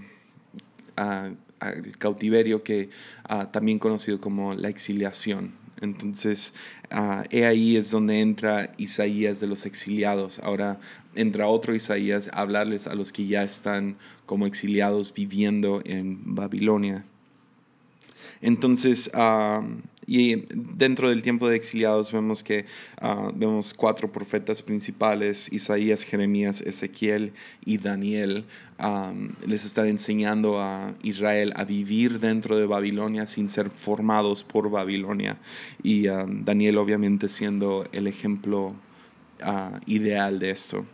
al 0.95 1.37
cautiverio 1.99 2.63
que 2.63 2.89
también 3.51 3.77
conocido 3.77 4.19
como 4.19 4.55
la 4.55 4.69
exiliación 4.69 5.64
Entonces, 5.81 6.53
he 7.29 7.45
ahí 7.45 7.75
es 7.77 7.91
donde 7.91 8.21
entra 8.21 8.71
Isaías 8.77 9.39
de 9.39 9.47
los 9.47 9.65
exiliados. 9.65 10.39
Ahora 10.39 10.79
entra 11.15 11.47
otro 11.47 11.75
Isaías 11.75 12.29
a 12.33 12.41
hablarles 12.41 12.87
a 12.87 12.95
los 12.95 13.11
que 13.11 13.25
ya 13.25 13.43
están 13.43 13.97
como 14.25 14.45
exiliados 14.45 15.13
viviendo 15.13 15.81
en 15.85 16.35
Babilonia. 16.35 17.05
Entonces, 18.41 19.11
y 20.07 20.45
dentro 20.53 21.09
del 21.09 21.23
tiempo 21.23 21.49
de 21.49 21.55
exiliados 21.55 22.11
vemos 22.11 22.43
que 22.43 22.65
ah, 22.99 23.31
vemos 23.33 23.73
cuatro 23.73 24.11
profetas 24.11 24.61
principales, 24.61 25.51
Isaías, 25.51 26.03
Jeremías, 26.03 26.61
Ezequiel 26.61 27.33
y 27.65 27.77
Daniel. 27.77 28.45
les 29.45 29.65
están 29.65 29.87
enseñando 29.87 30.59
a 30.61 30.93
Israel 31.01 31.53
a 31.55 31.63
vivir 31.63 32.19
dentro 32.19 32.57
de 32.57 32.65
Babilonia 32.65 33.25
sin 33.25 33.49
ser 33.49 33.69
formados 33.69 34.43
por 34.43 34.69
Babilonia. 34.69 35.37
Y 35.81 36.03
Daniel 36.05 36.77
obviamente 36.77 37.29
siendo 37.29 37.85
el 37.91 38.07
ejemplo 38.07 38.75
ah, 39.41 39.79
ideal 39.85 40.39
de 40.39 40.51
esto. 40.51 40.85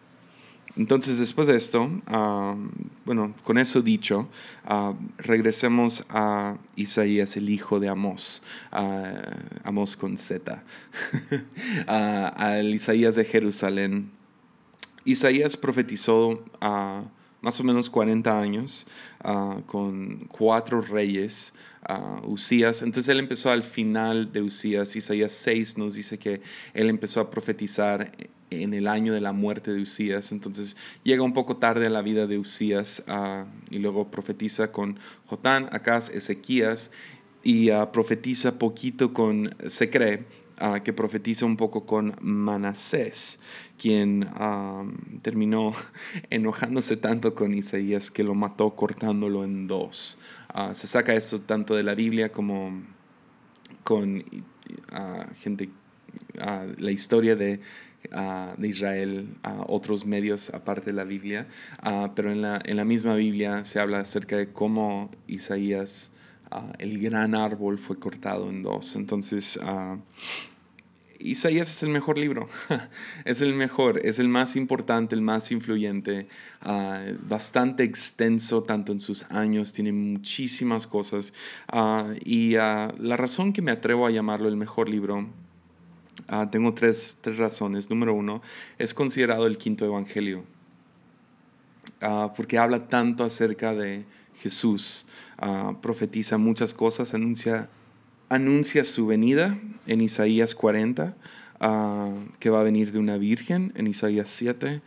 Entonces, 0.78 1.20
después 1.20 1.48
de 1.48 1.58
esto, 1.58 1.90
ah, 2.08 2.56
bueno, 3.04 3.36
con 3.44 3.58
eso 3.58 3.82
dicho, 3.82 4.30
ah, 4.64 4.94
regresemos 5.18 6.04
a 6.10 6.58
Isaías, 6.76 7.36
el 7.36 7.50
hijo 7.50 7.80
de 7.80 7.90
Amós, 7.90 8.42
uh, 8.72 9.68
Amós 9.68 9.98
con 9.98 10.18
Z, 10.18 10.64
al 11.88 12.74
Isaías 12.74 13.16
de 13.16 13.26
Jerusalén. 13.26 14.12
Isaías 15.04 15.58
profetizó 15.58 16.44
más 17.42 17.60
o 17.60 17.64
menos 17.64 17.90
40 17.90 18.40
años 18.40 18.86
con 19.66 20.28
cuatro 20.28 20.82
reyes. 20.82 21.56
Usías, 22.28 22.84
entonces 22.84 23.10
él 23.10 23.18
empezó 23.18 23.50
al 23.50 23.64
final 23.64 24.32
de 24.32 24.44
Usías, 24.44 24.96
Isaías 24.96 25.32
6 25.32 25.80
nos 25.80 25.96
dice 25.96 26.20
que 26.20 26.42
él 26.76 26.88
empezó 26.88 27.20
a 27.20 27.32
profetizar 27.32 28.12
en 28.52 28.74
el 28.74 28.88
año 28.88 29.14
de 29.14 29.22
la 29.22 29.32
muerte 29.32 29.74
de 29.74 29.82
Usías. 29.82 30.32
Entonces 30.32 30.78
llega 31.04 31.24
un 31.24 31.34
poco 31.34 31.58
tarde 31.58 31.88
a 31.88 31.90
la 31.90 32.02
vida 32.02 32.28
de 32.28 32.38
Usías 32.38 33.04
ah, 33.08 33.46
y 33.70 33.80
luego 33.80 34.12
profetiza 34.12 34.72
con 34.72 35.00
Jotán, 35.26 35.70
Acaz, 35.72 36.10
Ezequías 36.10 36.92
y 37.44 37.72
uh, 37.72 37.92
profetiza 37.92 38.60
poquito 38.60 39.14
con, 39.14 39.56
se 39.66 39.90
cree, 39.90 40.26
uh, 40.62 40.84
que 40.84 40.94
profetiza 40.94 41.46
un 41.46 41.58
poco 41.58 41.86
con 41.86 42.16
Manasés, 42.22 43.40
quien 43.80 44.30
terminó 45.24 45.74
enojándose 46.30 46.98
tanto 46.98 47.34
con 47.34 47.54
Isaías 47.54 48.12
que 48.12 48.24
lo 48.24 48.36
mató 48.36 48.76
cortándolo 48.76 49.44
en 49.44 49.66
dos. 49.66 50.20
se 50.74 50.88
saca 50.88 51.16
esto 51.16 51.42
tanto 51.42 51.74
de 51.74 51.82
la 51.82 51.96
Biblia 51.96 52.32
como 52.32 52.84
con 53.84 54.24
gente, 55.34 55.70
la 56.78 56.92
historia 56.92 57.36
de 57.36 57.60
de 58.58 58.68
Israel 58.68 59.28
a 59.44 59.64
otros 59.68 60.06
medios 60.06 60.50
aparte 60.50 60.88
de 60.88 60.94
la 60.94 61.04
Biblia, 61.04 61.48
pero 62.16 62.32
en 62.32 62.42
la, 62.42 62.60
en 62.66 62.78
la 62.78 62.86
misma 62.86 63.16
Biblia 63.16 63.64
se 63.64 63.80
habla 63.80 64.00
acerca 64.00 64.38
de 64.38 64.52
cómo 64.52 65.12
Isaías, 65.28 66.12
el 66.80 67.00
gran 67.00 67.36
árbol, 67.36 67.78
fue 67.78 68.00
cortado 68.00 68.50
en 68.50 68.64
dos. 68.64 68.96
Entonces, 68.96 69.60
Isaías 71.24 71.70
es 71.70 71.84
el 71.84 71.90
mejor 71.90 72.18
libro, 72.18 72.50
es 73.26 73.42
el 73.42 73.54
mejor, 73.54 74.00
es 74.04 74.20
el 74.20 74.28
más 74.28 74.56
importante, 74.56 75.16
el 75.16 75.22
más 75.22 75.52
influyente, 75.52 76.28
bastante 77.28 77.84
extenso 77.84 78.64
tanto 78.64 78.92
en 78.92 79.00
sus 79.00 79.24
años, 79.32 79.74
tiene 79.74 79.92
muchísimas 79.92 80.88
cosas 80.88 81.34
y 82.26 82.54
la 82.54 83.18
razón 83.18 83.54
que 83.54 83.62
me 83.62 83.72
atrevo 83.72 84.08
a 84.08 84.12
llamarlo 84.12 84.48
el 84.48 84.58
mejor 84.58 84.90
libro 84.90 85.30
Ah, 86.28 86.50
tengo 86.50 86.74
tres, 86.74 87.18
razones. 87.38 87.90
Número 87.90 88.14
uno, 88.14 88.42
es 88.78 88.94
considerado 88.94 89.48
el 89.48 89.58
quinto 89.58 89.86
evangelio, 89.86 90.44
ah, 92.02 92.34
porque 92.36 92.58
habla 92.58 92.88
tanto 92.88 93.24
acerca 93.24 93.74
de 93.74 94.06
Jesús, 94.36 95.06
ah, 95.38 95.74
profetiza 95.82 96.38
muchas 96.38 96.74
cosas, 96.74 97.14
anuncia, 97.14 97.70
anuncia 98.30 98.84
su 98.84 99.08
venida 99.08 99.58
en 99.88 100.02
Isaías 100.02 100.56
40, 100.56 101.16
que 102.40 102.50
va 102.50 102.62
a 102.62 102.64
venir 102.64 102.92
de 102.92 102.98
una 102.98 103.18
virgen 103.18 103.72
en 103.76 103.86
Isaías 103.86 104.32
7, 104.32 104.82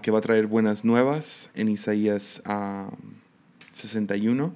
que 0.00 0.10
va 0.10 0.18
a 0.18 0.22
traer 0.22 0.46
buenas 0.46 0.82
nuevas 0.82 1.50
en 1.54 1.68
Isaías 1.68 2.42
61, 3.72 4.54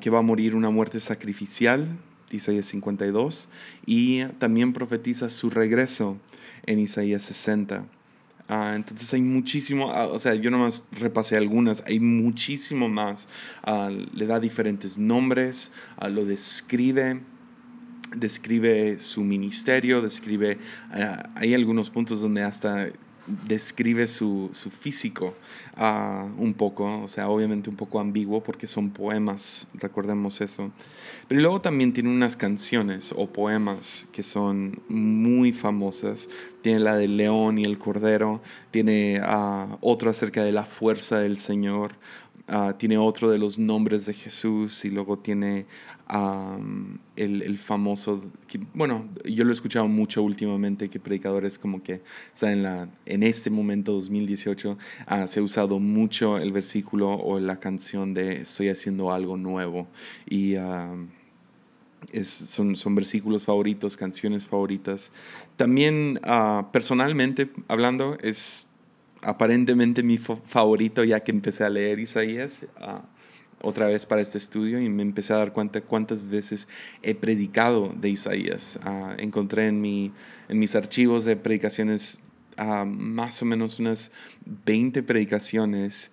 que 0.00 0.08
va 0.08 0.18
a 0.20 0.22
morir 0.22 0.54
una 0.54 0.70
muerte 0.70 0.98
sacrificial 0.98 1.86
Isaías 2.32 2.66
52, 2.66 3.48
y 3.86 4.24
también 4.38 4.72
profetiza 4.72 5.28
su 5.28 5.50
regreso 5.50 6.18
en 6.66 6.78
Isaías 6.78 7.22
60. 7.24 7.84
Ah, 8.48 8.74
entonces 8.74 9.12
hay 9.14 9.22
muchísimo, 9.22 9.90
ah, 9.92 10.06
o 10.06 10.18
sea, 10.18 10.34
yo 10.34 10.50
nomás 10.50 10.84
repasé 10.92 11.36
algunas, 11.36 11.82
hay 11.86 12.00
muchísimo 12.00 12.88
más. 12.88 13.28
Ah, 13.62 13.90
le 13.90 14.26
da 14.26 14.40
diferentes 14.40 14.98
nombres, 14.98 15.72
lo 16.10 16.24
describe, 16.24 17.22
describe 18.14 18.98
su 18.98 19.22
ministerio, 19.22 20.02
describe, 20.02 20.58
hay 21.34 21.54
algunos 21.54 21.88
puntos 21.88 22.20
donde 22.20 22.42
hasta 22.42 22.88
describe 23.26 24.06
su, 24.06 24.50
físico 24.52 25.34
un 26.38 26.54
poco, 26.56 27.02
o 27.02 27.08
sea, 27.08 27.28
obviamente 27.28 27.70
un 27.70 27.76
poco 27.76 28.00
ambiguo 28.00 28.42
porque 28.42 28.66
son 28.66 28.90
poemas, 28.90 29.66
recordemos 29.74 30.40
eso. 30.40 30.70
Pero 31.28 31.40
luego 31.40 31.60
también 31.60 31.92
tiene 31.92 32.10
unas 32.10 32.36
canciones 32.36 33.12
o 33.16 33.26
poemas 33.26 34.06
que 34.12 34.22
son 34.22 34.82
muy 34.88 35.52
famosas. 35.52 36.28
Tiene 36.62 36.80
la 36.80 36.96
del 36.96 37.16
león 37.16 37.58
y 37.58 37.64
el 37.64 37.78
cordero, 37.78 38.40
tiene 38.70 39.20
uh, 39.20 39.78
otro 39.80 40.10
acerca 40.10 40.44
de 40.44 40.52
la 40.52 40.64
fuerza 40.64 41.18
del 41.18 41.38
Señor, 41.38 41.94
uh, 42.52 42.72
tiene 42.74 42.98
otro 42.98 43.30
de 43.30 43.38
los 43.38 43.58
nombres 43.58 44.06
de 44.06 44.14
Jesús 44.14 44.84
y 44.84 44.90
luego 44.90 45.18
tiene 45.18 45.66
um, 46.12 46.98
el, 47.16 47.42
el, 47.42 47.58
famoso, 47.58 48.20
que, 48.46 48.60
bueno, 48.74 49.08
yo 49.24 49.44
lo 49.44 49.50
he 49.50 49.52
escuchado 49.52 49.88
mucho 49.88 50.22
últimamente, 50.22 50.88
que 50.88 51.00
predicadores 51.00 51.58
como 51.58 51.82
que, 51.82 52.02
o 52.42 52.46
en, 52.46 52.62
la, 52.62 52.88
en 53.06 53.22
este 53.22 53.50
momento, 53.50 53.92
2018, 53.92 54.70
uh, 54.70 54.76
ah, 55.06 55.28
se 55.28 55.40
ha 55.40 55.42
usado 55.42 55.78
mucho 55.78 56.38
el 56.38 56.52
versículo 56.52 57.10
o 57.10 57.40
la 57.40 57.58
canción 57.58 58.14
de 58.14 58.42
estoy 58.42 58.68
haciendo 58.68 59.12
algo 59.12 59.36
nuevo. 59.36 59.88
Y 60.28 60.56
son, 62.24 62.76
son, 62.76 62.94
versículos 62.94 63.44
favoritos, 63.44 63.96
canciones 63.96 64.46
favoritas. 64.46 65.12
También 65.56 66.20
uh, 66.24 66.70
personalmente 66.72 67.50
hablando, 67.68 68.18
es 68.20 68.68
aparentemente 69.22 70.02
mi 70.02 70.18
favorito 70.18 71.04
ya 71.04 71.20
que 71.20 71.30
empecé 71.30 71.64
a 71.64 71.70
leer 71.70 71.98
Isaías 71.98 72.66
uh, 72.80 73.00
otra 73.66 73.86
vez 73.86 74.04
para 74.04 74.20
este 74.20 74.38
estudio 74.38 74.80
y 74.80 74.88
me 74.88 75.02
empecé 75.02 75.32
a 75.32 75.36
dar 75.36 75.52
cuenta 75.52 75.80
cuántas 75.80 76.28
veces 76.28 76.68
he 77.02 77.14
predicado 77.14 77.94
de 77.96 78.10
Isaías. 78.10 78.78
Uh, 78.84 79.12
encontré 79.18 79.68
en, 79.68 79.80
mi, 79.80 80.12
en 80.48 80.58
mis 80.58 80.74
archivos 80.74 81.24
de 81.24 81.36
predicaciones 81.36 82.22
más 82.86 83.40
o 83.40 83.46
menos 83.46 83.78
unas 83.78 84.12
20 84.66 85.02
predicaciones 85.02 86.12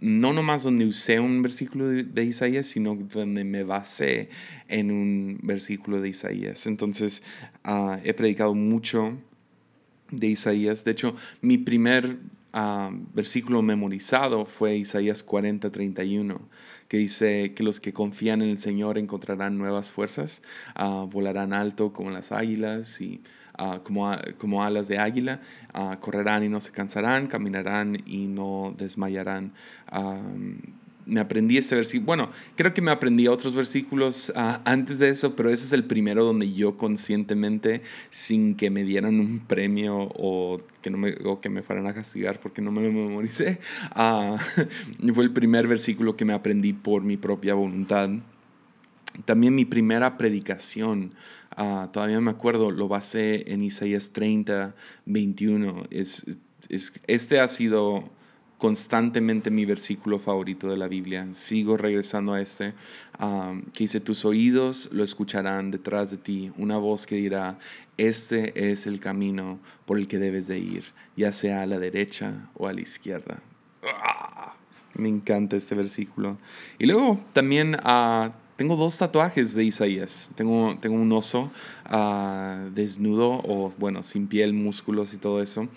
no 0.00 0.32
nomás 0.32 0.62
donde 0.62 0.86
usé 0.86 1.18
un 1.18 1.42
versículo 1.42 1.88
de, 1.88 2.24
Isaías, 2.24 2.66
sino 2.66 2.94
donde 2.94 3.44
me 3.44 3.64
basé 3.64 4.28
en 4.68 4.90
un 4.90 5.40
versículo 5.42 6.00
de 6.00 6.08
Isaías. 6.08 6.66
Entonces, 6.66 7.22
he 8.04 8.14
predicado 8.14 8.54
mucho 8.54 9.18
de 10.10 10.28
Isaías. 10.28 10.84
De 10.84 10.92
hecho, 10.92 11.14
mi 11.40 11.58
primer 11.58 12.18
ah, 12.52 12.90
versículo 13.14 13.62
memorizado 13.62 14.46
fue 14.46 14.76
Isaías 14.76 15.22
40, 15.22 15.70
31, 15.70 16.40
que 16.88 16.98
dice 16.98 17.52
que 17.54 17.62
los 17.62 17.80
que 17.80 17.92
confían 17.92 18.42
en 18.42 18.50
el 18.50 18.58
Señor 18.58 18.98
encontrarán 18.98 19.58
nuevas 19.58 19.92
fuerzas, 19.92 20.42
ah, 20.74 21.06
volarán 21.10 21.52
alto 21.52 21.92
como 21.92 22.10
las 22.10 22.32
águilas 22.32 23.00
y 23.00 23.20
como, 23.84 24.14
como, 24.36 24.64
alas 24.64 24.86
de 24.86 24.98
águila, 24.98 25.40
correrán 26.00 26.44
y 26.44 26.50
no 26.50 26.60
se 26.60 26.72
cansarán, 26.72 27.26
caminarán 27.26 27.96
y 28.04 28.26
no 28.26 28.74
desmayarán. 28.76 29.54
Me 31.06 31.20
aprendí 31.20 31.56
este 31.56 31.74
versículo, 31.74 32.06
bueno, 32.06 32.30
creo 32.56 32.74
que 32.74 32.82
me 32.82 32.90
aprendí 32.90 33.28
otros 33.28 33.54
versículos 33.54 34.32
antes 34.34 34.98
de 34.98 35.08
eso, 35.08 35.36
pero 35.36 35.50
ese 35.50 35.64
es 35.64 35.72
el 35.72 35.84
primero 35.84 36.24
donde 36.24 36.52
yo 36.52 36.76
conscientemente, 36.76 37.82
sin 38.10 38.56
que 38.56 38.70
me 38.70 38.84
dieran 38.84 39.20
un 39.20 39.38
premio 39.40 39.96
o 39.96 40.60
que, 40.82 40.90
no 40.90 40.98
me, 40.98 41.14
o 41.24 41.40
que 41.40 41.48
me 41.48 41.62
fueran 41.62 41.86
a 41.86 41.94
castigar 41.94 42.40
porque 42.40 42.60
no 42.60 42.72
me 42.72 42.82
lo 42.82 42.92
memoricé, 42.92 43.60
fue 45.14 45.24
el 45.24 45.32
primer 45.32 45.68
versículo 45.68 46.16
que 46.16 46.24
me 46.24 46.34
aprendí 46.34 46.72
por 46.72 47.02
mi 47.02 47.16
propia 47.16 47.54
voluntad. 47.54 48.10
También 49.24 49.54
mi 49.54 49.64
primera 49.64 50.18
predicación 50.18 51.12
Ah, 51.58 51.88
todavía 51.90 52.20
me 52.20 52.30
acuerdo, 52.30 52.70
lo 52.70 52.86
basé 52.86 53.50
en 53.50 53.62
Isaías 53.64 54.12
30, 54.12 54.74
21. 55.06 55.84
Es, 55.90 56.38
es, 56.68 56.92
este 57.06 57.40
ha 57.40 57.48
sido 57.48 58.10
constantemente 58.58 59.50
mi 59.50 59.64
versículo 59.64 60.18
favorito 60.18 60.68
de 60.68 60.76
la 60.76 60.88
Biblia. 60.88 61.26
Sigo 61.32 61.76
regresando 61.76 62.32
a 62.32 62.40
este, 62.40 62.74
um, 63.20 63.62
que 63.62 63.84
dice, 63.84 64.00
tus 64.00 64.24
oídos 64.24 64.88
lo 64.92 65.04
escucharán 65.04 65.70
detrás 65.70 66.10
de 66.10 66.16
ti, 66.16 66.52
una 66.56 66.78
voz 66.78 67.06
que 67.06 67.16
dirá, 67.16 67.58
este 67.96 68.70
es 68.70 68.86
el 68.86 69.00
camino 69.00 69.58
por 69.84 69.98
el 69.98 70.08
que 70.08 70.18
debes 70.18 70.46
de 70.46 70.58
ir, 70.58 70.84
ya 71.16 71.32
sea 71.32 71.62
a 71.62 71.66
la 71.66 71.78
derecha 71.78 72.48
o 72.54 72.66
a 72.66 72.72
la 72.72 72.80
izquierda. 72.80 73.42
¡Ah! 73.82 74.54
Me 74.94 75.10
encanta 75.10 75.56
este 75.56 75.74
versículo. 75.74 76.38
Y 76.78 76.86
luego 76.86 77.20
también 77.34 77.76
uh, 77.84 78.30
tengo 78.56 78.76
dos 78.76 78.96
tatuajes 78.96 79.52
de 79.54 79.64
Isaías. 79.64 80.30
Tengo, 80.34 80.78
tengo 80.80 80.96
un 80.96 81.12
oso 81.12 81.52
uh, 81.90 82.70
desnudo 82.74 83.42
o 83.44 83.72
bueno, 83.78 84.02
sin 84.02 84.26
piel, 84.26 84.54
músculos 84.54 85.12
y 85.12 85.18
todo 85.18 85.42
eso. 85.42 85.68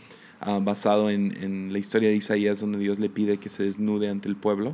Ah, 0.42 0.60
basado 0.64 1.10
en, 1.10 1.36
en, 1.44 1.74
la 1.74 1.80
historia 1.80 2.08
de 2.08 2.16
Isaías, 2.16 2.62
donde 2.62 2.80
Dios 2.80 2.98
le 2.98 3.10
pide 3.10 3.40
que 3.40 3.50
se 3.50 3.64
desnude 3.64 4.08
ante 4.08 4.30
el 4.30 4.38
pueblo. 4.38 4.74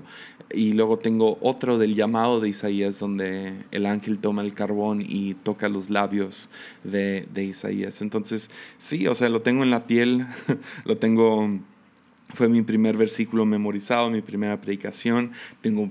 Y 0.54 0.74
luego 0.74 1.00
tengo 1.00 1.40
otro 1.42 1.80
del 1.80 1.96
llamado 1.96 2.40
de 2.40 2.50
Isaías, 2.50 3.00
donde 3.00 3.54
el 3.72 3.88
ángel 3.88 4.20
toma 4.20 4.44
el 4.44 4.54
carbón 4.54 5.04
y 5.04 5.34
toca 5.34 5.68
los 5.68 5.90
labios 5.90 6.52
de, 6.84 7.28
de 7.34 7.46
Isaías. 7.46 8.04
Entonces, 8.04 8.52
sí, 8.78 9.08
o 9.08 9.16
sea, 9.16 9.30
lo 9.30 9.42
tengo 9.42 9.64
en 9.64 9.72
la 9.72 9.88
piel, 9.88 10.28
lo 10.86 10.98
tengo 10.98 11.50
fue 12.36 12.48
mi 12.48 12.62
primer 12.62 12.98
versículo 12.98 13.46
memorizado, 13.46 14.10
mi 14.12 14.22
primera 14.22 14.62
predicación. 14.62 15.32
Tengo 15.62 15.90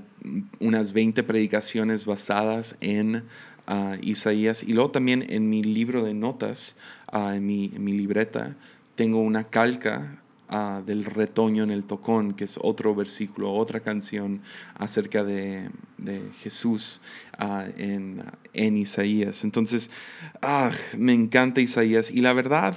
unas 0.61 0.93
20 0.93 1.23
predicaciones 1.25 2.07
basadas 2.07 2.76
en 2.81 3.25
uh, 3.69 3.97
Isaías. 4.02 4.62
Y 4.62 4.73
luego 4.73 4.90
también 4.90 5.25
en 5.28 5.49
mi 5.49 5.62
libro 5.64 6.04
de 6.04 6.14
notas, 6.14 6.76
uh, 7.12 7.31
en, 7.31 7.47
mi, 7.47 7.73
en, 7.75 7.85
mi, 7.85 7.93
libreta, 7.93 8.57
tengo 8.94 9.20
una 9.20 9.44
calca 9.44 10.22
uh, 10.50 10.84
del 10.84 11.04
retoño 11.04 11.64
en 11.64 11.70
el 11.70 11.84
tocón, 11.84 12.34
que 12.34 12.44
es 12.44 12.58
otro 12.62 12.94
versículo, 12.94 13.52
otra 13.52 13.80
canción 13.80 14.42
acerca 14.74 15.24
de, 15.24 15.68
de 15.98 16.22
Jesús 16.40 17.00
uh, 17.40 17.70
en, 17.76 18.22
en, 18.52 18.76
Isaías. 18.76 19.44
Entonces, 19.44 19.90
uh, 20.42 20.96
me 20.96 21.12
encanta 21.12 21.60
Isaías 21.60 22.10
y 22.10 22.18
la 22.18 22.32
verdad, 22.32 22.76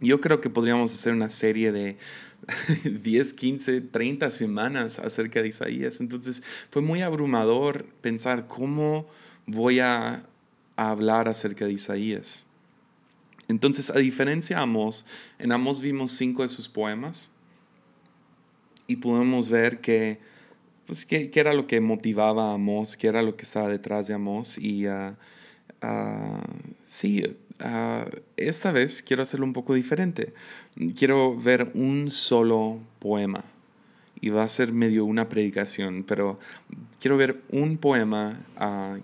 yo 0.00 0.20
creo 0.20 0.40
que 0.40 0.50
podríamos 0.50 0.92
hacer 0.92 1.12
una 1.12 1.30
serie 1.30 1.72
de 1.72 1.98
10, 2.84 3.34
15, 3.34 3.80
30 3.82 4.30
semanas 4.30 4.98
acerca 4.98 5.42
de 5.42 5.48
Isaías. 5.48 6.00
Entonces, 6.00 6.42
fue 6.70 6.82
muy 6.82 7.02
abrumador 7.02 7.86
pensar 8.00 8.46
cómo 8.46 9.06
voy 9.46 9.80
a, 9.80 10.24
a 10.76 10.90
hablar 10.90 11.28
acerca 11.28 11.66
de 11.66 11.72
Isaías. 11.72 12.45
Entonces, 13.48 13.90
a 13.90 13.98
diferencia 13.98 14.56
de 14.56 14.62
Amos, 14.62 15.06
en 15.38 15.52
Amos 15.52 15.80
vimos 15.80 16.10
cinco 16.10 16.42
de 16.42 16.48
sus 16.48 16.68
poemas 16.68 17.30
y 18.86 18.96
podemos 18.96 19.48
ver 19.48 19.80
que, 19.80 20.18
pues, 20.86 21.06
qué, 21.06 21.30
era 21.34 21.54
lo 21.54 21.66
que 21.66 21.80
motivaba 21.80 22.50
a 22.50 22.54
Amos, 22.54 22.96
qué 22.96 23.06
era 23.08 23.22
lo 23.22 23.36
que 23.36 23.44
estaba 23.44 23.68
detrás 23.68 24.08
de 24.08 24.14
Amos. 24.14 24.58
Y 24.58 24.88
uh, 24.88 25.14
uh, 25.82 26.40
sí, 26.84 27.22
uh, 27.60 28.10
esta 28.36 28.72
vez 28.72 29.02
quiero 29.02 29.22
hacerlo 29.22 29.46
un 29.46 29.52
poco 29.52 29.74
diferente. 29.74 30.34
Quiero 30.96 31.36
ver 31.36 31.70
un 31.74 32.10
solo 32.10 32.80
poema 32.98 33.44
y 34.20 34.30
va 34.30 34.42
a 34.42 34.48
ser 34.48 34.72
medio 34.72 35.04
una 35.04 35.28
predicación, 35.28 36.02
pero 36.02 36.38
quiero 37.00 37.16
ver 37.16 37.42
un 37.50 37.78
poema 37.78 38.40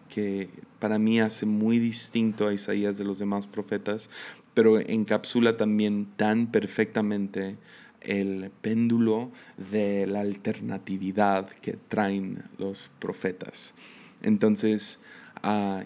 que 0.09 0.49
para 0.83 0.99
mí 0.99 1.21
hace 1.21 1.47
muy 1.47 1.79
distinto 1.79 2.49
a 2.49 2.53
Isaías 2.53 2.99
de 2.99 3.05
los 3.05 3.21
demás 3.21 3.47
profetas, 3.47 4.11
pero 4.53 4.81
encapsula 4.81 5.57
también 5.57 6.09
tan 6.17 6.51
perfectamente 6.51 7.57
el 8.01 8.51
péndulo 8.63 9.31
de 9.71 10.09
la 10.09 10.23
alternatividad 10.23 11.49
que 11.49 11.75
traen 11.87 12.43
los 12.59 12.91
profetas. 12.99 13.75
Entonces, 14.23 14.99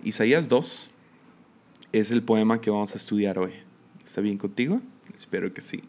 Isaías 0.03 0.49
2 0.49 0.91
es 1.93 2.11
el 2.11 2.23
poema 2.23 2.63
que 2.63 2.71
vamos 2.71 2.95
a 2.95 2.97
estudiar 2.97 3.39
hoy. 3.39 3.53
¿Está 4.03 4.23
bien 4.23 4.39
contigo? 4.39 4.81
Espero 5.15 5.53
que 5.53 5.61
sí. 5.61 5.83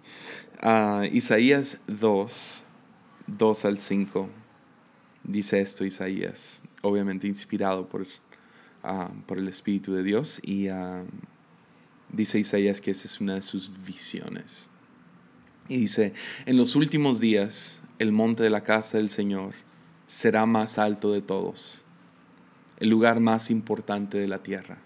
Isaías 1.13 1.79
2, 1.87 2.63
2 3.27 3.65
al 3.65 3.77
5, 3.77 4.29
dice 5.23 5.61
esto 5.61 5.85
Isaías, 5.85 6.61
obviamente 6.81 7.25
inspirado 7.25 7.87
por 7.87 8.01
Ah, 8.83 9.09
por 9.25 9.39
el 9.39 9.47
Espíritu 9.47 9.93
de 9.93 10.03
Dios 10.03 10.39
y 10.43 10.69
ah, 10.69 11.03
dice 12.11 12.39
Isaías 12.39 12.79
que 12.79 12.91
esa 12.91 13.07
es 13.07 13.19
una 13.19 13.35
de 13.35 13.41
sus 13.41 13.71
visiones. 13.83 14.69
Y 15.67 15.77
dice, 15.77 16.13
en 16.45 16.57
los 16.57 16.75
últimos 16.75 17.19
días 17.19 17.81
el 17.99 18.11
monte 18.11 18.43
de 18.43 18.49
la 18.49 18.63
casa 18.63 18.97
del 18.97 19.09
Señor 19.09 19.53
será 20.05 20.45
más 20.45 20.77
alto 20.77 21.11
de 21.11 21.21
todos, 21.21 21.83
el 22.79 22.89
lugar 22.89 23.19
más 23.19 23.49
importante 23.49 24.17
de 24.19 24.27
la 24.27 24.43
tierra. 24.43 24.77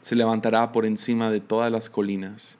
Se 0.00 0.14
levantará 0.14 0.72
por 0.72 0.84
encima 0.84 1.30
de 1.30 1.40
todas 1.40 1.70
las 1.70 1.88
colinas 1.88 2.58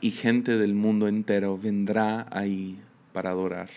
y 0.00 0.12
gente 0.12 0.56
del 0.56 0.74
mundo 0.74 1.08
entero 1.08 1.58
vendrá 1.58 2.26
ahí 2.30 2.80
para 3.12 3.30
adorar. 3.30 3.68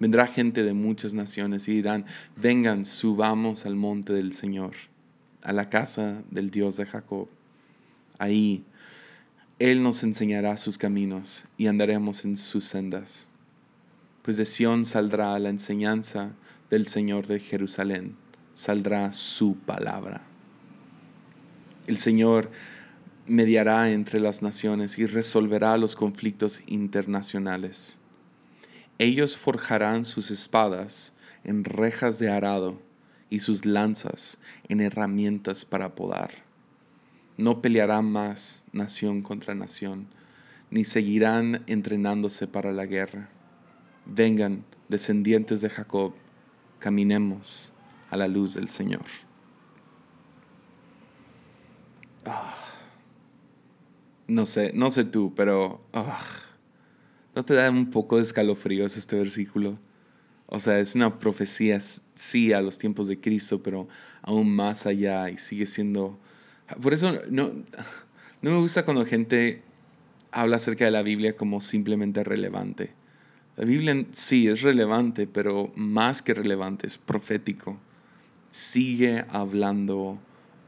Vendrá 0.00 0.26
gente 0.26 0.64
de 0.64 0.74
muchas 0.74 1.14
naciones 1.14 1.68
y 1.68 1.72
dirán, 1.72 2.04
vengan, 2.36 2.84
subamos 2.84 3.64
al 3.64 3.76
monte 3.76 4.12
del 4.12 4.32
Señor, 4.32 4.72
a 5.42 5.52
la 5.52 5.68
casa 5.68 6.22
del 6.30 6.50
Dios 6.50 6.76
de 6.76 6.86
Jacob. 6.86 7.28
Ahí 8.18 8.64
Él 9.58 9.82
nos 9.82 10.02
enseñará 10.02 10.56
sus 10.56 10.78
caminos 10.78 11.44
y 11.56 11.68
andaremos 11.68 12.24
en 12.24 12.36
sus 12.36 12.64
sendas. 12.64 13.28
Pues 14.22 14.36
de 14.36 14.44
Sión 14.44 14.84
saldrá 14.84 15.38
la 15.38 15.50
enseñanza 15.50 16.32
del 16.70 16.88
Señor 16.88 17.28
de 17.28 17.38
Jerusalén, 17.38 18.16
saldrá 18.54 19.12
su 19.12 19.56
palabra. 19.56 20.22
El 21.86 21.98
Señor 21.98 22.50
mediará 23.26 23.92
entre 23.92 24.18
las 24.18 24.42
naciones 24.42 24.98
y 24.98 25.06
resolverá 25.06 25.76
los 25.76 25.94
conflictos 25.94 26.62
internacionales 26.66 27.98
ellos 28.98 29.36
forjarán 29.36 30.04
sus 30.04 30.30
espadas 30.30 31.14
en 31.42 31.64
rejas 31.64 32.18
de 32.18 32.30
arado 32.30 32.80
y 33.30 33.40
sus 33.40 33.66
lanzas 33.66 34.38
en 34.68 34.80
herramientas 34.80 35.64
para 35.64 35.94
podar. 35.94 36.30
No 37.36 37.60
pelearán 37.60 38.10
más 38.10 38.64
nación 38.72 39.22
contra 39.22 39.54
nación, 39.54 40.06
ni 40.70 40.84
seguirán 40.84 41.64
entrenándose 41.66 42.46
para 42.46 42.72
la 42.72 42.86
guerra. 42.86 43.28
Vengan, 44.06 44.64
descendientes 44.88 45.60
de 45.60 45.70
Jacob, 45.70 46.14
caminemos 46.78 47.72
a 48.10 48.16
la 48.16 48.28
luz 48.28 48.54
del 48.54 48.68
Señor. 48.68 49.04
Ah. 52.24 52.54
No 54.26 54.46
sé, 54.46 54.72
no 54.74 54.88
sé 54.90 55.04
tú, 55.04 55.34
pero 55.34 55.82
ah, 55.92 56.18
¿No 57.34 57.44
te 57.44 57.54
da 57.54 57.70
un 57.70 57.90
poco 57.90 58.16
de 58.16 58.22
escalofríos 58.22 58.96
este 58.96 59.16
versículo? 59.16 59.78
O 60.46 60.60
sea, 60.60 60.78
es 60.78 60.94
una 60.94 61.18
profecía, 61.18 61.80
sí, 62.14 62.52
a 62.52 62.60
los 62.60 62.78
tiempos 62.78 63.08
de 63.08 63.18
Cristo, 63.18 63.62
pero 63.62 63.88
aún 64.22 64.54
más 64.54 64.86
allá 64.86 65.30
y 65.30 65.38
sigue 65.38 65.66
siendo... 65.66 66.18
Por 66.80 66.92
eso 66.92 67.12
no, 67.30 67.50
no 68.40 68.50
me 68.50 68.58
gusta 68.58 68.84
cuando 68.84 69.04
gente 69.04 69.62
habla 70.30 70.56
acerca 70.56 70.84
de 70.84 70.90
la 70.90 71.02
Biblia 71.02 71.36
como 71.36 71.60
simplemente 71.60 72.22
relevante. 72.22 72.92
La 73.56 73.64
Biblia 73.64 74.04
sí 74.10 74.48
es 74.48 74.62
relevante, 74.62 75.26
pero 75.26 75.72
más 75.76 76.22
que 76.22 76.34
relevante, 76.34 76.86
es 76.86 76.98
profético. 76.98 77.78
Sigue 78.50 79.24
hablando 79.28 80.18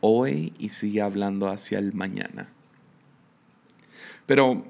hoy 0.01 0.53
y 0.59 0.71
sigue 0.71 1.01
hablando 1.01 1.49
hacia 1.49 1.79
el 1.79 1.93
mañana. 1.95 2.49
Pero 4.27 4.67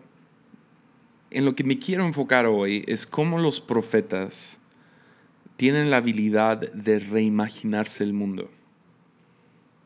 en 1.37 1.45
lo 1.45 1.55
que 1.55 1.65
me 1.65 1.79
quiero 1.79 2.07
enfocar 2.07 2.47
hoy 2.47 2.83
es 2.89 3.07
cómo 3.07 3.39
los 3.39 3.61
profetas 3.61 4.59
tienen 5.59 5.91
la 5.91 5.99
habilidad 5.99 6.73
de 6.73 6.99
reimaginarse 6.99 8.05
el 8.05 8.15
mundo. 8.15 8.51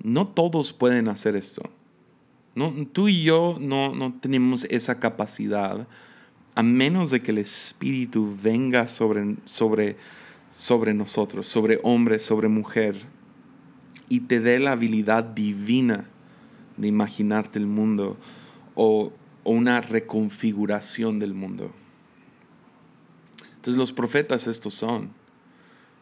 No 0.01 0.29
todos 0.29 0.73
pueden 0.73 1.09
hacer 1.09 1.35
esto. 1.35 1.63
No, 2.55 2.73
tú 2.93 3.09
y 3.09 3.25
yo 3.25 3.57
no, 3.61 3.97
no 3.97 4.15
tenemos 4.21 4.65
esa 4.67 5.01
capacidad 5.01 5.89
a 6.55 6.63
menos 6.63 7.11
de 7.11 7.19
que 7.19 7.33
el 7.33 7.39
Espíritu 7.39 8.37
venga 8.41 8.87
sobre, 8.87 9.35
sobre, 9.45 9.97
sobre 10.51 10.95
nosotros, 10.95 11.49
sobre 11.49 11.81
hombre, 11.83 12.21
sobre 12.21 12.47
mujer, 12.47 13.07
y 14.09 14.21
te 14.21 14.39
dé 14.39 14.61
la 14.61 14.73
habilidad 14.73 15.25
divina 15.25 16.05
de 16.77 16.87
imaginarte 16.87 17.59
el 17.59 17.67
mundo 17.67 18.17
o 18.77 19.13
o 19.45 19.53
una 19.53 19.81
reconfiguración 19.81 21.19
del 21.19 21.35
mundo. 21.35 21.73
Entonces 23.57 23.77
los 23.77 23.93
profetas 23.93 24.47
estos 24.47 24.75
son. 24.75 25.11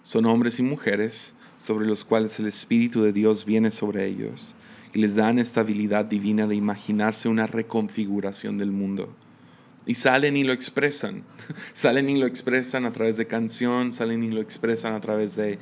Son 0.03 0.27
hombres 0.27 0.59
y 0.59 0.62
mujeres 0.62 1.35
sobre 1.57 1.87
los 1.87 2.05
cuales 2.05 2.38
el 2.38 2.46
Espíritu 2.46 3.03
de 3.03 3.12
Dios 3.12 3.44
viene 3.44 3.70
sobre 3.70 4.07
ellos 4.07 4.55
y 4.94 5.01
les 5.01 5.16
dan 5.16 5.38
esta 5.38 5.61
habilidad 5.61 6.05
divina 6.05 6.46
de 6.46 6.55
imaginarse 6.55 7.29
una 7.29 7.46
reconfiguración 7.46 8.59
del 8.59 8.70
mundo. 8.70 9.12
Y 9.88 9.94
salen 9.94 10.37
y 10.37 10.44
lo 10.44 10.53
expresan. 10.53 11.24
salen 11.72 12.11
y 12.11 12.20
lo 12.20 12.27
expresan 12.27 12.85
a 12.85 12.92
través 12.92 13.16
de 13.16 13.27
canción, 13.27 13.90
salen 13.90 14.22
y 14.22 14.31
lo 14.31 14.42
expresan 14.42 14.92
a 14.92 15.01
través 15.01 15.35
de, 15.35 15.59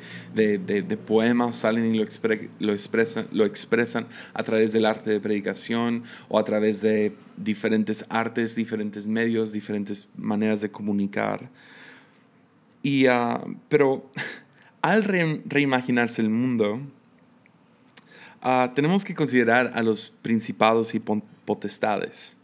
poemas, 1.07 1.55
salen 1.55 1.95
y 1.95 1.97
lo, 1.97 2.05
lo, 2.59 2.73
expresan, 2.73 3.29
lo 3.31 3.45
expresan 3.45 4.09
a 4.35 4.43
través 4.43 4.73
del 4.73 4.85
arte 4.85 5.11
de 5.11 5.21
predicación 5.21 6.03
o 6.29 6.41
a 6.41 6.45
través 6.45 6.83
de 6.83 7.15
diferentes 7.37 8.05
artes, 8.09 8.57
diferentes 8.57 9.07
medios, 9.07 9.53
diferentes 9.53 10.09
maneras 10.17 10.61
de 10.61 10.73
comunicar. 10.73 11.49
Y, 12.83 13.07
ah, 13.07 13.45
pero 13.69 14.11
al 14.83 15.05
reimaginarse 15.05 16.21
el 16.21 16.31
mundo, 16.31 16.81
ah, 18.43 18.73
tenemos 18.75 19.05
que 19.05 19.15
considerar 19.15 19.71
a 19.73 19.85
los 19.85 20.11
principados 20.11 20.97
y 20.97 20.99
potestades 20.99 22.37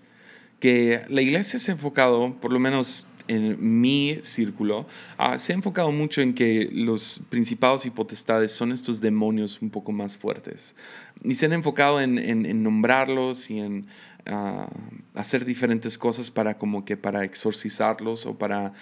que 0.62 1.02
la 1.08 1.20
iglesia 1.20 1.58
se 1.58 1.72
ha 1.72 1.74
enfocado, 1.74 2.36
por 2.40 2.52
lo 2.52 2.60
menos 2.60 3.08
en 3.26 3.80
mi 3.80 4.20
círculo, 4.22 4.86
ah, 5.18 5.36
se 5.36 5.52
ha 5.52 5.56
enfocado 5.56 5.90
mucho 5.90 6.22
en 6.22 6.34
que 6.34 6.70
los 6.72 7.20
principados 7.30 7.84
y 7.84 7.90
potestades 7.90 8.52
son 8.52 8.70
estos 8.70 9.00
demonios 9.00 9.60
un 9.60 9.70
poco 9.70 9.90
más 9.90 10.16
fuertes. 10.16 10.76
Y 11.24 11.34
se 11.34 11.46
han 11.46 11.52
enfocado 11.52 12.00
en, 12.00 12.62
nombrarlos 12.62 13.50
y 13.50 13.58
en 13.58 13.86
ah, 14.26 14.68
hacer 15.14 15.44
diferentes 15.44 15.98
cosas 15.98 16.30
para 16.30 16.56
como 16.56 16.84
que 16.84 16.96
para 16.96 17.24
exorcizarlos 17.24 18.24
o 18.26 18.38
para, 18.38 18.72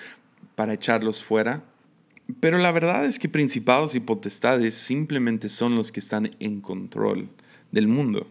para 0.57 0.75
echarlos 0.75 1.25
fuera. 1.25 1.63
Pero 2.41 2.59
la 2.59 2.73
verdad 2.73 3.07
es 3.07 3.19
que 3.19 3.31
principados 3.31 3.95
y 3.95 4.01
potestades 4.01 4.75
simplemente 4.75 5.49
son 5.49 5.77
los 5.77 5.93
que 5.93 6.01
están 6.01 6.31
en 6.41 6.61
control 6.61 7.31
del 7.73 7.89
mundo. 7.89 8.27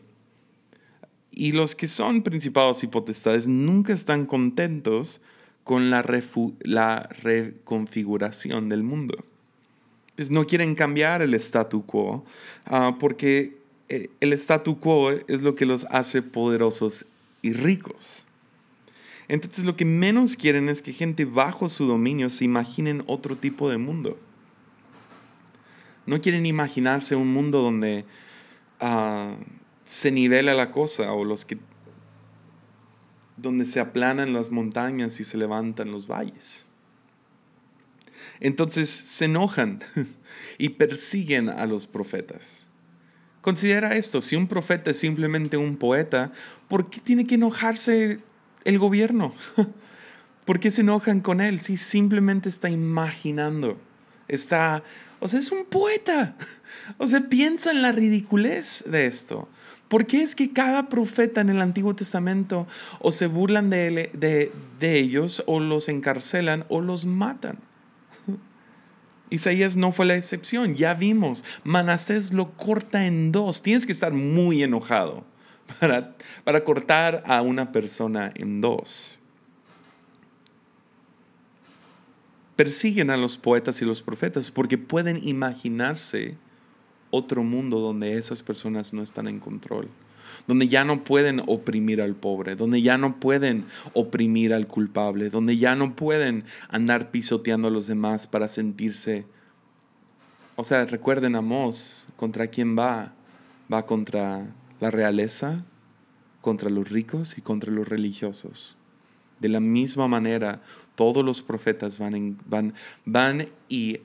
Y 1.39 1.53
los 1.53 1.73
que 1.73 1.87
son 1.87 2.21
principados 2.21 2.83
y 2.83 2.87
potestades 2.87 3.47
nunca 3.47 3.93
están 3.93 4.25
contentos 4.25 5.21
con 5.63 5.89
la, 5.89 6.03
la 6.63 7.09
reconfiguración 7.21 8.67
del 8.67 8.83
mundo. 8.83 9.23
Pues 10.17 10.31
no 10.31 10.45
quieren 10.45 10.75
cambiar 10.75 11.21
el 11.21 11.33
statu 11.35 11.85
quo 11.85 12.25
ah, 12.65 12.97
porque 12.99 13.55
eh, 13.87 14.09
el 14.19 14.33
statu 14.33 14.81
quo 14.81 15.11
es 15.11 15.41
lo 15.41 15.55
que 15.55 15.65
los 15.65 15.85
hace 15.91 16.21
poderosos 16.21 17.05
y 17.41 17.53
ricos. 17.53 18.25
Entonces 19.29 19.63
lo 19.63 19.77
que 19.77 19.85
menos 19.85 20.35
quieren 20.35 20.67
es 20.67 20.81
que 20.81 20.91
gente 20.91 21.23
bajo 21.23 21.69
su 21.69 21.85
dominio 21.85 22.29
se 22.29 22.43
imaginen 22.43 23.01
otro 23.07 23.37
tipo 23.37 23.69
de 23.69 23.77
mundo. 23.77 24.19
No 26.05 26.19
quieren 26.19 26.45
imaginarse 26.45 27.15
un 27.15 27.31
mundo 27.31 27.61
donde 27.61 28.03
uh, 28.81 29.35
se 29.89 30.11
nivela 30.11 30.53
la 30.53 30.69
cosa 30.69 31.13
o 31.13 31.25
los 31.25 31.45
que 31.45 31.57
donde 33.37 33.65
se 33.65 33.79
aplanan 33.79 34.33
las 34.33 34.51
montañas 34.51 35.19
y 35.19 35.23
se 35.23 35.35
levantan 35.35 35.89
los 35.89 36.05
valles. 36.05 36.67
Entonces 38.39 38.87
se 38.87 39.25
enojan 39.25 39.83
y 40.59 40.69
persiguen 40.69 41.49
a 41.49 41.65
los 41.65 41.87
profetas. 41.87 42.67
Considera 43.41 43.95
esto, 43.95 44.21
si 44.21 44.35
un 44.35 44.47
profeta 44.47 44.91
es 44.91 44.99
simplemente 44.99 45.57
un 45.57 45.75
poeta, 45.75 46.33
¿por 46.67 46.91
qué 46.91 46.99
tiene 46.99 47.25
que 47.25 47.35
enojarse 47.35 48.19
el 48.65 48.77
gobierno? 48.77 49.33
¿Por 50.45 50.59
qué 50.59 50.69
se 50.69 50.81
enojan 50.81 51.19
con 51.19 51.41
él 51.41 51.61
si 51.61 51.77
simplemente 51.77 52.47
está 52.47 52.69
imaginando? 52.69 53.79
Está, 54.27 54.83
o 55.19 55.27
sea, 55.27 55.39
es 55.39 55.51
un 55.51 55.65
poeta. 55.65 56.37
O 56.97 57.07
sea, 57.07 57.29
piensa 57.29 57.71
en 57.71 57.83
la 57.83 57.91
ridiculez 57.91 58.83
de 58.87 59.05
esto. 59.05 59.47
¿Por 59.89 60.05
qué 60.05 60.21
es 60.21 60.35
que 60.35 60.53
cada 60.53 60.87
profeta 60.87 61.41
en 61.41 61.49
el 61.49 61.61
Antiguo 61.61 61.95
Testamento 61.95 62.67
o 62.99 63.11
se 63.11 63.25
burlan 63.25 63.71
de, 63.71 64.11
de, 64.79 64.99
ellos 64.99 65.43
o 65.47 65.59
los 65.59 65.89
encarcelan 65.89 66.63
o 66.69 66.79
los 66.79 67.05
matan? 67.05 67.57
Isaías 69.31 69.77
no 69.77 69.91
fue 69.91 70.05
la 70.05 70.15
excepción, 70.15 70.75
ya 70.75 70.93
vimos, 70.93 71.43
Manasés 71.63 72.33
lo 72.33 72.51
corta 72.51 73.07
en 73.07 73.31
dos, 73.31 73.63
tienes 73.63 73.87
que 73.87 73.91
estar 73.91 74.13
muy 74.13 74.61
enojado 74.61 75.25
para, 75.79 76.15
para 76.43 76.63
cortar 76.63 77.23
a 77.25 77.41
una 77.41 77.71
persona 77.71 78.31
en 78.35 78.61
dos. 78.61 79.19
Persiguen 82.55 83.09
a 83.09 83.17
los 83.17 83.37
poetas 83.37 83.81
y 83.81 83.85
los 83.85 84.03
profetas 84.03 84.51
porque 84.51 84.77
pueden 84.77 85.19
imaginarse 85.27 86.37
otro 87.11 87.43
mundo 87.43 87.79
donde 87.79 88.17
esas 88.17 88.43
personas 88.43 88.93
no 88.93 89.01
están 89.01 89.27
en 89.27 89.39
control, 89.39 89.87
donde 90.47 90.67
ya 90.67 90.85
no 90.85 91.03
pueden 91.03 91.41
oprimir 91.47 92.01
al 92.01 92.15
pobre, 92.15 92.55
donde 92.55 92.81
ya 92.81 92.97
no 92.97 93.19
pueden 93.19 93.65
oprimir 93.93 94.53
al 94.53 94.67
culpable, 94.67 95.29
donde 95.29 95.57
ya 95.57 95.75
no 95.75 95.95
pueden 95.95 96.45
andar 96.69 97.11
pisoteando 97.11 97.67
a 97.67 97.71
los 97.71 97.87
demás 97.87 98.27
para 98.27 98.47
sentirse... 98.47 99.25
O 100.55 100.63
sea, 100.65 100.85
recuerden 100.85 101.35
a 101.35 101.41
¿contra 102.17 102.47
quién 102.47 102.77
va? 102.77 103.13
Va 103.71 103.85
contra 103.85 104.53
la 104.81 104.91
realeza, 104.91 105.63
contra 106.41 106.69
los 106.69 106.89
ricos 106.89 107.37
y 107.37 107.41
contra 107.41 107.71
los 107.71 107.87
religiosos. 107.87 108.77
De 109.39 109.47
la 109.47 109.61
misma 109.61 110.09
manera, 110.09 110.61
todos 110.95 111.23
los 111.23 111.41
profetas 111.41 111.97
van, 111.97 112.37
van, 112.45 112.73
van 113.05 113.47
y 113.69 113.99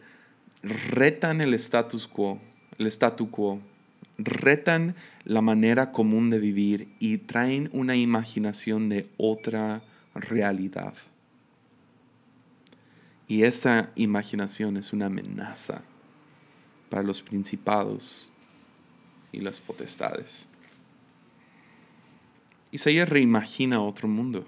retan 0.63 1.41
el 1.41 1.55
status 1.55 2.07
quo 2.07 2.41
el 2.79 2.87
statu 2.87 3.31
quo, 3.31 3.61
retan 4.19 4.95
la 5.25 5.41
manera 5.41 5.93
común 5.93 6.31
de 6.31 6.39
vivir 6.39 6.89
y 6.99 7.19
traen 7.19 7.69
una 7.73 7.97
imaginación 7.97 8.89
de 8.89 9.09
otra 9.17 9.83
realidad. 10.15 10.95
Y 13.27 13.43
esta 13.45 13.91
imaginación 13.95 14.77
es 14.77 14.93
una 14.93 15.07
amenaza 15.07 15.83
para 16.91 17.03
los 17.03 17.23
principados 17.23 18.31
y 19.33 19.41
las 19.41 19.59
potestades. 19.59 20.49
Isaías 22.71 23.09
reimagina 23.09 23.81
otro 23.81 24.09
mundo. 24.09 24.47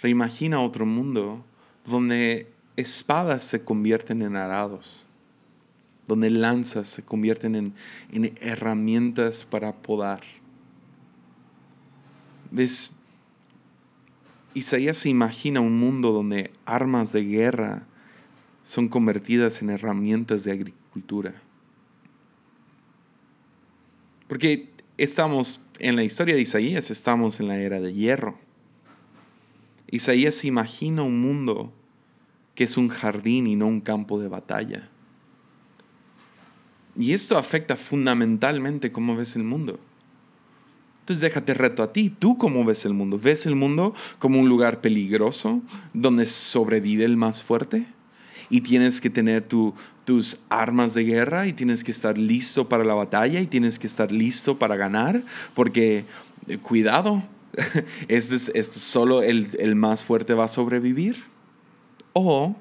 Reimagina 0.00 0.60
otro 0.60 0.86
mundo 0.86 1.44
donde 1.86 2.50
espadas 2.76 3.42
se 3.42 3.64
convierten 3.64 4.22
en 4.22 4.36
arados 4.36 5.08
donde 6.06 6.30
lanzas 6.30 6.88
se 6.88 7.04
convierten 7.04 7.54
en, 7.54 8.34
herramientas 8.40 9.44
para 9.44 9.72
podar. 9.74 10.20
¿Ves? 12.50 12.92
Isaías 14.54 14.96
se 14.96 15.08
imagina 15.08 15.60
un 15.60 15.78
mundo 15.78 16.12
donde 16.12 16.52
armas 16.64 17.12
de 17.12 17.24
guerra 17.24 17.86
son 18.62 18.88
convertidas 18.88 19.60
en 19.62 19.70
herramientas 19.70 20.44
de 20.44 20.52
agricultura. 20.52 21.34
Porque 24.28 24.70
estamos 24.96 25.60
en 25.80 25.96
la 25.96 26.04
historia 26.04 26.34
de 26.34 26.42
Isaías, 26.42 26.90
estamos 26.90 27.40
en 27.40 27.48
la 27.48 27.58
era 27.58 27.80
de 27.80 27.92
hierro. 27.92 28.38
Isaías 29.90 30.36
se 30.36 30.46
imagina 30.46 31.02
un 31.02 31.20
mundo 31.20 31.72
que 32.54 32.64
es 32.64 32.76
un 32.76 32.88
jardín 32.88 33.46
y 33.46 33.56
no 33.56 33.66
un 33.66 33.80
campo 33.80 34.20
de 34.20 34.28
batalla. 34.28 34.88
Y 36.96 37.12
esto 37.12 37.38
afecta 37.38 37.76
fundamentalmente 37.76 38.92
cómo 38.92 39.16
ves 39.16 39.36
el 39.36 39.44
mundo. 39.44 39.78
Entonces 41.00 41.20
déjate 41.20 41.52
reto 41.52 41.82
a 41.82 41.92
ti, 41.92 42.08
¿tú 42.08 42.38
cómo 42.38 42.64
ves 42.64 42.86
el 42.86 42.94
mundo? 42.94 43.18
¿Ves 43.22 43.44
el 43.44 43.56
mundo 43.56 43.94
como 44.18 44.40
un 44.40 44.48
lugar 44.48 44.80
peligroso 44.80 45.60
donde 45.92 46.26
sobrevive 46.26 47.04
el 47.04 47.18
más 47.18 47.42
fuerte? 47.42 47.86
Y 48.48 48.62
tienes 48.62 49.02
que 49.02 49.10
tener 49.10 49.46
tus 49.46 50.40
armas 50.48 50.94
de 50.94 51.04
guerra 51.04 51.46
y 51.46 51.52
tienes 51.52 51.84
que 51.84 51.90
estar 51.90 52.16
listo 52.16 52.70
para 52.70 52.84
la 52.84 52.94
batalla 52.94 53.40
y 53.40 53.46
tienes 53.46 53.78
que 53.78 53.86
estar 53.86 54.12
listo 54.12 54.58
para 54.58 54.76
ganar, 54.76 55.24
porque 55.54 56.06
eh, 56.46 56.56
cuidado, 56.56 57.22
es, 58.08 58.28
solo 58.72 59.22
el, 59.22 59.46
el 59.58 59.76
más 59.76 60.06
fuerte 60.06 60.32
va 60.32 60.44
a 60.44 60.48
sobrevivir. 60.48 61.24
O 62.14 62.56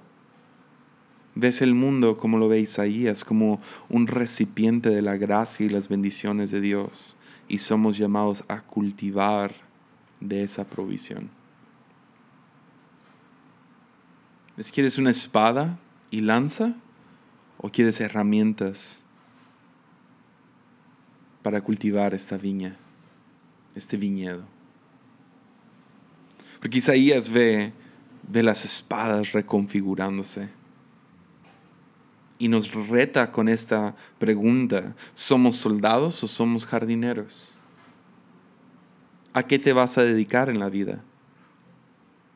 Ves 1.35 1.63
el 1.63 1.73
mundo 1.73 2.17
como 2.17 2.37
lo 2.37 2.47
ve 2.47 2.59
Isaías, 2.59 3.25
como 3.25 3.59
un 3.89 4.05
recipiente 4.05 4.89
de 4.89 5.01
la 5.01 5.17
gracia 5.17 5.65
y 5.65 5.69
las 5.69 5.89
bendiciones 5.89 6.51
de 6.51 6.61
Dios, 6.61 7.17
y 7.47 7.57
somos 7.57 7.97
llamados 7.97 8.43
a 8.47 8.61
cultivar 8.61 9.51
de 10.19 10.43
esa 10.43 10.63
provisión. 10.63 11.29
¿Ves? 14.55 14.71
¿Quieres 14.71 14.99
una 14.99 15.09
espada 15.09 15.79
y 16.11 16.21
lanza 16.21 16.75
o 17.57 17.69
quieres 17.69 17.99
herramientas 17.99 19.03
para 21.41 21.61
cultivar 21.61 22.13
esta 22.13 22.37
viña, 22.37 22.77
este 23.73 23.97
viñedo? 23.97 24.45
Porque 26.59 26.77
Isaías 26.77 27.31
ve, 27.31 27.73
ve 28.29 28.43
las 28.43 28.63
espadas 28.63 29.31
reconfigurándose 29.31 30.62
y 32.43 32.49
nos 32.49 32.73
reta 32.73 33.31
con 33.31 33.47
esta 33.47 33.95
pregunta, 34.19 34.97
¿somos 35.13 35.55
soldados 35.55 36.21
o 36.25 36.27
somos 36.27 36.65
jardineros? 36.65 37.55
¿A 39.31 39.43
qué 39.43 39.59
te 39.59 39.71
vas 39.71 39.97
a 39.97 40.03
dedicar 40.03 40.49
en 40.49 40.59
la 40.59 40.67
vida? 40.67 41.01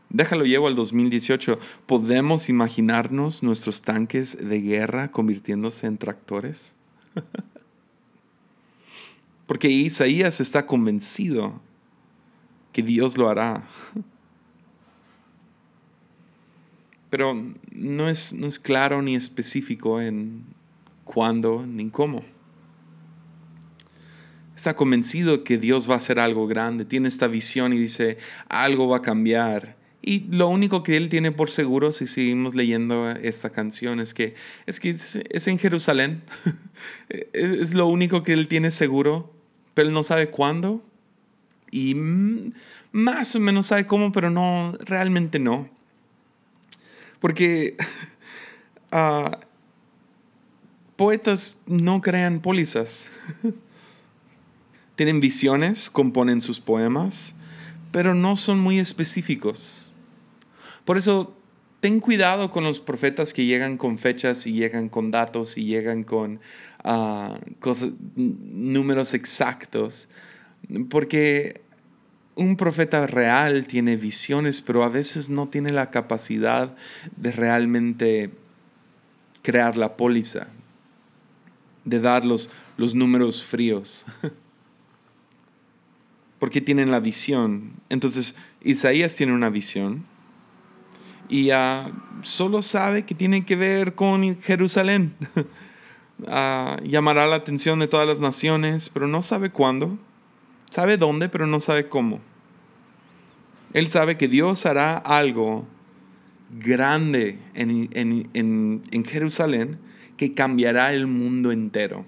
Déjalo 0.10 0.46
llevo 0.46 0.67
al 0.67 0.76
2018. 0.76 1.60
¿Podemos 1.86 2.48
imaginarnos 2.48 3.43
nuestros 3.43 3.82
tanques 3.82 4.48
de 4.48 4.62
guerra 4.62 5.12
convirtiéndose 5.12 5.88
en 5.88 5.98
tractores? 5.98 6.78
Porque 9.46 9.67
Isaías 9.67 10.39
está 10.39 10.65
convencido 10.65 11.60
que 12.72 12.82
Dios 12.82 13.17
lo 13.17 13.28
hará. 13.28 13.67
Pero 17.10 17.41
no 17.72 18.10
es, 18.10 18.34
no 18.34 18.48
es 18.48 18.60
claro 18.60 19.02
ni 19.02 19.15
específico 19.15 20.02
en 20.02 20.43
cuándo 21.04 21.65
ni 21.65 21.89
cómo. 21.89 22.24
Está 24.56 24.76
convencido 24.76 25.43
que 25.43 25.58
Dios 25.58 25.89
va 25.89 25.93
a 25.93 25.98
hacer 25.98 26.20
algo 26.20 26.48
grande, 26.48 26.84
tiene 26.84 27.08
esta 27.08 27.28
visión 27.28 27.74
y 27.74 27.78
dice, 27.78 28.17
algo 28.50 28.88
va 28.88 28.98
a 28.98 29.02
cambiar. 29.02 29.78
Y 30.02 30.22
lo 30.32 30.48
único 30.48 30.84
que 30.84 30.98
él 30.98 31.10
tiene 31.10 31.32
por 31.32 31.50
seguro, 31.50 31.91
si 31.91 32.08
seguimos 32.08 32.56
leyendo 32.56 33.10
esta 33.10 33.50
canción, 33.50 34.00
es 34.00 34.13
que 34.13 34.36
es, 34.65 34.80
que 34.80 34.89
es, 34.89 35.48
en 35.48 35.60
Jerusalén. 35.60 36.24
es 37.34 37.74
lo 37.74 37.88
único 37.88 38.24
que 38.24 38.34
él 38.34 38.48
tiene 38.48 38.72
seguro, 38.72 39.34
pero 39.74 39.89
él 39.89 39.93
no 39.93 40.04
sabe 40.04 40.30
cuándo. 40.30 40.84
Y 41.72 41.96
más 42.91 43.36
o 43.36 43.39
menos 43.39 43.67
sabe 43.67 43.86
cómo, 43.86 44.12
pero 44.12 44.30
no, 44.30 44.74
realmente 44.80 45.39
no. 45.39 45.70
Porque 47.19 47.75
ah, 48.91 49.39
poetas 50.95 51.58
no 51.65 52.01
crean 52.01 52.41
pólizas. 52.41 53.10
Tienen 54.95 55.19
visiones, 55.19 55.89
componen 55.89 56.41
sus 56.41 56.60
poemas, 56.60 57.36
pero 57.91 58.15
no 58.15 58.36
son 58.36 58.60
muy 58.60 58.80
específicos. 58.80 59.91
Por 60.86 60.97
eso, 60.97 61.38
ten 61.80 61.99
cuidado 61.99 62.49
con 62.49 62.63
los 62.63 62.80
profetas 62.80 63.34
que 63.34 63.45
llegan 63.45 63.77
con 63.77 63.97
fechas 63.97 64.47
y 64.47 64.53
llegan 64.53 64.89
con 64.89 65.12
datos 65.12 65.58
y 65.58 65.65
llegan 65.65 66.03
con 66.03 66.39
ah, 66.84 67.38
números 68.15 69.13
exactos, 69.13 70.10
porque 70.89 71.62
un 72.38 72.56
profeta 72.56 73.06
real 73.08 73.65
tiene 73.65 73.97
visiones, 73.97 74.62
pero 74.62 74.84
a 74.84 74.89
veces 74.89 75.30
no 75.30 75.47
tiene 75.47 75.71
la 75.71 75.89
capacidad 75.89 76.78
de 77.15 77.32
realmente 77.32 78.32
crear 79.41 79.76
la 79.76 79.97
póliza, 79.97 80.47
de 81.84 82.00
dar 82.00 82.26
los, 82.26 82.50
números 82.78 83.43
fríos. 83.43 84.06
Porque 86.39 86.62
tienen 86.62 86.91
la 86.91 87.00
visión. 87.00 87.73
Entonces, 87.89 88.36
Isaías 88.62 89.15
tiene 89.15 89.34
una 89.34 89.50
visión 89.50 90.06
y 91.30 91.52
uh, 91.52 91.91
solo 92.21 92.62
sabe 92.62 93.04
que 93.04 93.15
tiene 93.15 93.45
que 93.45 93.56
ver 93.56 93.95
con 93.95 94.39
Jerusalén. 94.39 95.15
Uh, 96.19 96.84
llamará 96.88 97.26
la 97.26 97.38
atención 97.38 97.80
de 97.80 97.88
todas 97.88 98.08
las 98.08 98.21
naciones, 98.21 98.89
pero 98.89 99.08
no 99.08 99.23
sabe 99.23 99.50
cuándo. 99.50 99.97
Sabe 100.69 100.97
dónde, 100.97 101.30
pero 101.30 101.47
no 101.47 101.60
sabe 101.60 101.88
cómo. 101.88 102.19
Él 103.73 103.89
sabe 103.89 104.17
que 104.17 104.27
Dios 104.27 104.65
hará 104.65 104.97
algo 104.97 105.67
grande 106.49 107.39
en, 107.53 109.06
Jerusalén 109.06 109.80
que 110.15 110.34
cambiará 110.34 110.93
el 110.93 111.08
mundo 111.08 111.51
entero. 111.51 112.06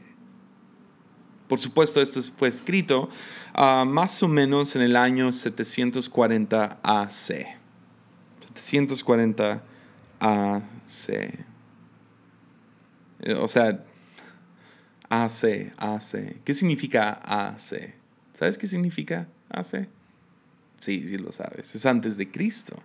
Por 1.47 1.59
supuesto, 1.59 2.01
esto 2.01 2.21
fue 2.37 2.47
escrito 2.47 3.09
ah, 3.53 3.85
más 3.87 4.21
o 4.23 4.27
menos 4.27 4.75
en 4.75 4.83
el 4.83 4.95
año 4.95 5.31
740 5.31 6.79
AC. 6.83 7.47
740 8.55 9.63
AC. 10.19 11.45
O 13.37 13.47
sea, 13.47 13.83
AC, 15.09 15.73
AC. 15.77 16.41
¿Qué 16.43 16.53
significa 16.53 17.19
AC? 17.23 17.98
¿Sabes 18.39 18.58
qué 18.58 18.67
significa 18.67 19.28
AC? 19.49 19.89
Sí, 20.80 21.06
sí 21.06 21.17
lo 21.17 21.30
sabes. 21.30 21.75
Es 21.75 21.86
antes 21.86 22.15
de 22.15 22.32
Cristo. 22.32 22.82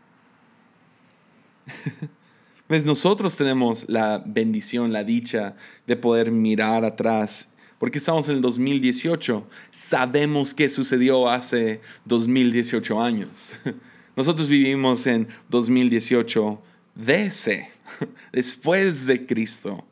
pues 2.67 2.85
nosotros 2.85 3.37
tenemos 3.37 3.89
la 3.89 4.21
bendición, 4.27 4.93
la 4.93 5.05
dicha 5.05 5.55
de 5.87 5.95
poder 5.95 6.33
mirar 6.33 6.85
atrás. 6.85 7.51
Porque 7.79 7.99
estamos 7.99 8.29
en 8.29 8.35
el 8.35 8.41
2018. 8.41 9.49
Sabemos 9.71 10.55
qué 10.55 10.69
sucedió 10.69 11.31
hace 11.31 11.81
2018 12.05 13.01
años. 13.01 13.55
Nosotros 14.17 14.49
vivimos 14.49 15.07
en 15.07 15.29
2018 15.51 16.61
DC, 16.97 17.69
después 18.33 19.07
de 19.07 19.25
Cristo. 19.25 19.87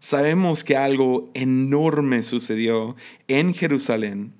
Sabemos 0.00 0.64
que 0.64 0.76
algo 0.76 1.30
enorme 1.34 2.24
sucedió 2.24 2.96
en 3.28 3.54
Jerusalén 3.54 4.32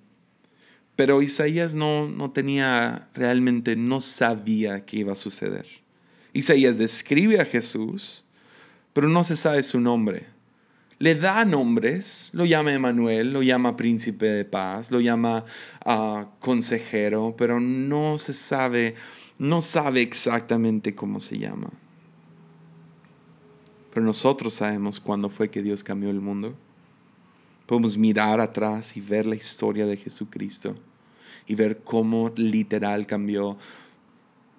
pero 0.96 1.22
Isaías 1.22 1.74
no, 1.74 2.09
no 2.09 2.30
tenía 2.30 3.09
realmente, 3.14 3.76
no 3.76 4.00
sabía 4.00 4.85
qué 4.85 4.98
iba 4.98 5.12
a 5.12 5.16
suceder. 5.16 5.66
Isaías 6.33 6.78
describe 6.78 7.40
a 7.40 7.44
Jesús, 7.44 8.24
pero 8.92 9.09
no 9.09 9.24
se 9.24 9.37
sabe 9.37 9.62
su 9.62 9.80
nombre. 9.80 10.26
Le 10.98 11.16
da 11.16 11.44
nombres, 11.44 12.30
lo 12.33 12.44
llama 12.44 12.72
Emanuel, 12.72 13.33
lo 13.33 13.42
llama 13.42 13.76
príncipe 13.76 14.26
de 14.26 14.44
paz, 14.44 14.92
lo 14.92 15.00
llama 15.00 15.44
ah, 15.85 16.28
consejero, 16.38 17.35
pero 17.37 17.61
no 17.61 18.16
se 18.16 18.33
sabe, 18.33 18.94
no 19.38 19.61
sabe 19.61 20.02
exactamente 20.02 20.94
cómo 20.94 21.18
se 21.18 21.38
llama. 21.38 21.70
Pero 23.92 24.07
nosotros 24.07 24.54
sabemos 24.54 25.00
cuándo 25.00 25.28
fue 25.28 25.50
que 25.50 25.62
Dios 25.62 25.83
cambió 25.83 26.11
el 26.11 26.20
mundo. 26.20 26.57
Podemos 27.66 27.96
mirar 27.96 28.40
atrás 28.40 28.96
y 28.96 29.00
ver 29.00 29.27
la 29.27 29.37
historia 29.37 29.87
de 29.87 29.96
Jesucristo 29.96 30.74
y 31.46 31.55
ver 31.55 31.83
cómo 31.83 32.33
literal 32.37 33.07
cambió 33.07 33.59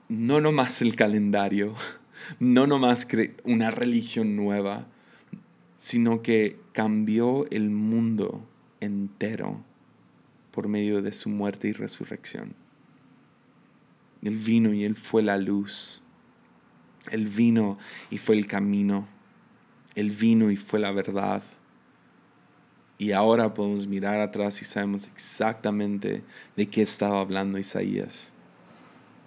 no 0.08 0.40
nomás 0.42 0.82
el 0.82 0.96
calendario, 0.96 1.74
no 2.40 2.68
nomás 2.68 3.08
una 3.44 3.72
religión 3.72 4.36
nueva, 4.36 4.88
sino 5.76 6.22
que 6.22 6.58
cambió 6.72 7.50
el 7.52 7.70
mundo 7.70 8.48
entero 8.80 9.64
por 10.52 10.68
medio 10.68 11.02
de 11.02 11.12
su 11.12 11.30
muerte 11.30 11.68
y 11.68 11.74
resurrección. 11.74 12.54
Él 14.22 14.38
vino 14.38 14.74
y 14.74 14.84
Él 14.84 14.96
fue 14.96 15.22
la 15.22 15.38
luz. 15.38 16.02
Él 17.12 17.28
vino 17.28 17.78
y 18.10 18.18
fue 18.18 18.36
el 18.36 18.48
camino. 18.48 19.08
Él 19.94 20.12
vino 20.12 20.50
y 20.50 20.56
fue 20.56 20.80
la 20.80 20.92
verdad. 20.92 21.44
Y 22.98 23.12
ahora 23.12 23.54
podemos 23.54 23.88
mirar 23.88 24.22
atrás 24.22 24.62
y 24.62 24.66
sabemos 24.66 25.08
exactamente 25.08 26.24
de 26.56 26.70
qué 26.70 26.82
estaba 26.82 27.20
hablando 27.20 27.58
Isaías. 27.58 28.32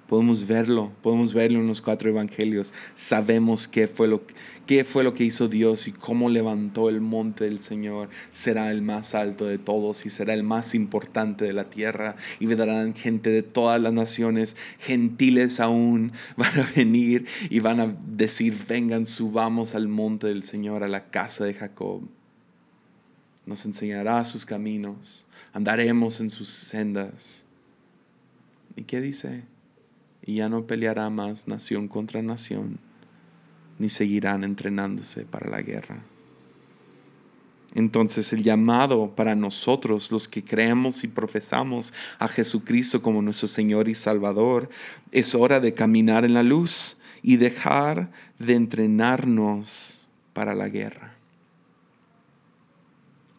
Podemos 0.08 0.46
verlo, 0.46 0.90
podemos 1.02 1.34
verlo 1.34 1.60
en 1.60 1.66
los 1.66 1.82
cuatro 1.82 2.08
evangelios. 2.08 2.72
Sabemos 2.94 3.68
qué 3.68 3.86
fue 3.86 4.08
lo, 4.08 4.22
qué 4.66 4.86
fue 4.86 5.04
lo 5.04 5.12
que 5.12 5.24
hizo 5.24 5.48
Dios 5.48 5.86
y 5.86 5.92
cómo 5.92 6.30
levantó 6.30 6.88
el 6.88 7.02
monte 7.02 7.44
del 7.44 7.60
Señor. 7.60 8.08
Será 8.32 8.70
el 8.70 8.80
más 8.80 9.14
alto 9.14 9.44
de 9.44 9.58
todos 9.58 10.06
y 10.06 10.08
será 10.08 10.32
el 10.32 10.44
más 10.44 10.74
importante 10.74 11.44
de 11.44 11.52
la 11.52 11.68
tierra. 11.68 12.16
Y 12.40 12.46
vendrán 12.46 12.94
gente 12.94 13.28
de 13.28 13.42
todas 13.42 13.82
las 13.82 13.92
naciones, 13.92 14.56
gentiles 14.78 15.60
aún, 15.60 16.12
van 16.38 16.58
a 16.58 16.70
venir 16.74 17.26
y 17.50 17.60
van 17.60 17.78
a 17.78 17.94
decir, 18.06 18.56
vengan, 18.66 19.04
subamos 19.04 19.74
al 19.74 19.88
monte 19.88 20.28
del 20.28 20.42
Señor, 20.42 20.84
a 20.84 20.88
la 20.88 21.10
casa 21.10 21.44
de 21.44 21.52
Jacob 21.52 22.08
nos 23.48 23.64
enseñará 23.64 24.22
sus 24.26 24.44
caminos, 24.44 25.26
andaremos 25.54 26.20
en 26.20 26.28
sus 26.28 26.50
sendas. 26.50 27.44
¿Y 28.76 28.82
qué 28.82 29.00
dice? 29.00 29.42
Y 30.22 30.36
ya 30.36 30.50
no 30.50 30.66
peleará 30.66 31.08
más 31.08 31.48
nación 31.48 31.88
contra 31.88 32.20
nación, 32.20 32.78
ni 33.78 33.88
seguirán 33.88 34.44
entrenándose 34.44 35.24
para 35.24 35.48
la 35.48 35.62
guerra. 35.62 36.02
Entonces 37.74 38.34
el 38.34 38.42
llamado 38.42 39.14
para 39.16 39.34
nosotros, 39.34 40.12
los 40.12 40.28
que 40.28 40.44
creemos 40.44 41.02
y 41.02 41.08
profesamos 41.08 41.94
a 42.18 42.28
Jesucristo 42.28 43.00
como 43.00 43.22
nuestro 43.22 43.48
Señor 43.48 43.88
y 43.88 43.94
Salvador, 43.94 44.68
es 45.10 45.34
hora 45.34 45.58
de 45.58 45.72
caminar 45.72 46.26
en 46.26 46.34
la 46.34 46.42
luz 46.42 46.98
y 47.22 47.38
dejar 47.38 48.10
de 48.38 48.54
entrenarnos 48.54 50.06
para 50.34 50.54
la 50.54 50.68
guerra. 50.68 51.17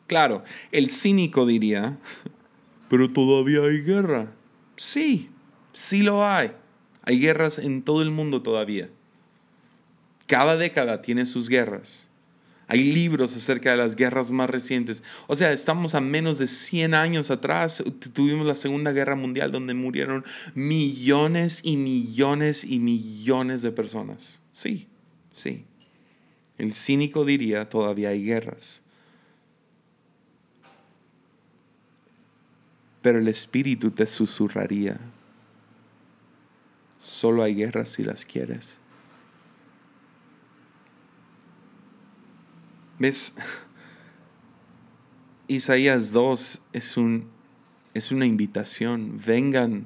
Claro, 0.10 0.44
el 0.72 0.90
cínico 0.90 1.46
diría, 1.46 2.00
pero 2.90 3.12
todavía 3.12 3.62
hay 3.62 3.82
guerra. 3.82 4.34
Sí, 4.76 5.30
sí 5.72 6.02
lo 6.02 6.26
hay. 6.26 6.52
Hay 7.04 7.20
guerras 7.20 7.60
en 7.60 7.84
todo 7.84 8.02
el 8.02 8.10
mundo 8.10 8.42
todavía. 8.42 8.90
Cada 10.26 10.58
década 10.58 11.04
tiene 11.04 11.28
sus 11.28 11.48
guerras. 11.48 12.10
Hay 12.68 12.92
libros 12.92 13.36
acerca 13.36 13.70
de 13.70 13.78
las 13.78 13.96
guerras 13.96 14.32
más 14.32 14.50
recientes. 14.50 15.04
O 15.28 15.36
sea, 15.36 15.52
estamos 15.52 15.94
a 15.94 16.02
menos 16.02 16.40
de 16.40 16.48
100 16.48 16.96
años 16.96 17.30
atrás. 17.30 17.84
Tuvimos 18.12 18.48
la 18.48 18.56
Segunda 18.56 18.92
Guerra 18.92 19.16
Mundial 19.16 19.52
donde 19.52 19.76
murieron 19.76 20.26
millones 20.56 21.62
y 21.64 21.78
millones 21.78 22.66
y 22.66 22.80
millones 22.80 23.62
de 23.62 23.72
personas. 23.72 24.42
Sí, 24.52 24.88
sí. 25.36 25.66
El 26.58 26.74
cínico 26.74 27.26
diría, 27.26 27.70
todavía 27.70 28.10
hay 28.10 28.26
guerras. 28.26 28.82
Pero 33.10 33.18
el 33.18 33.28
Espíritu 33.28 33.90
te 33.90 34.06
susurraría, 34.06 35.00
solo 37.00 37.42
hay 37.42 37.56
guerras 37.56 37.90
si 37.90 38.04
las 38.04 38.24
quieres. 38.24 38.78
¿Ves? 43.00 43.34
Isaías 45.48 46.12
2 46.12 46.62
es, 46.72 46.98
un, 46.98 47.32
es 47.96 48.12
una 48.12 48.28
invitación. 48.28 49.20
Vengan, 49.26 49.86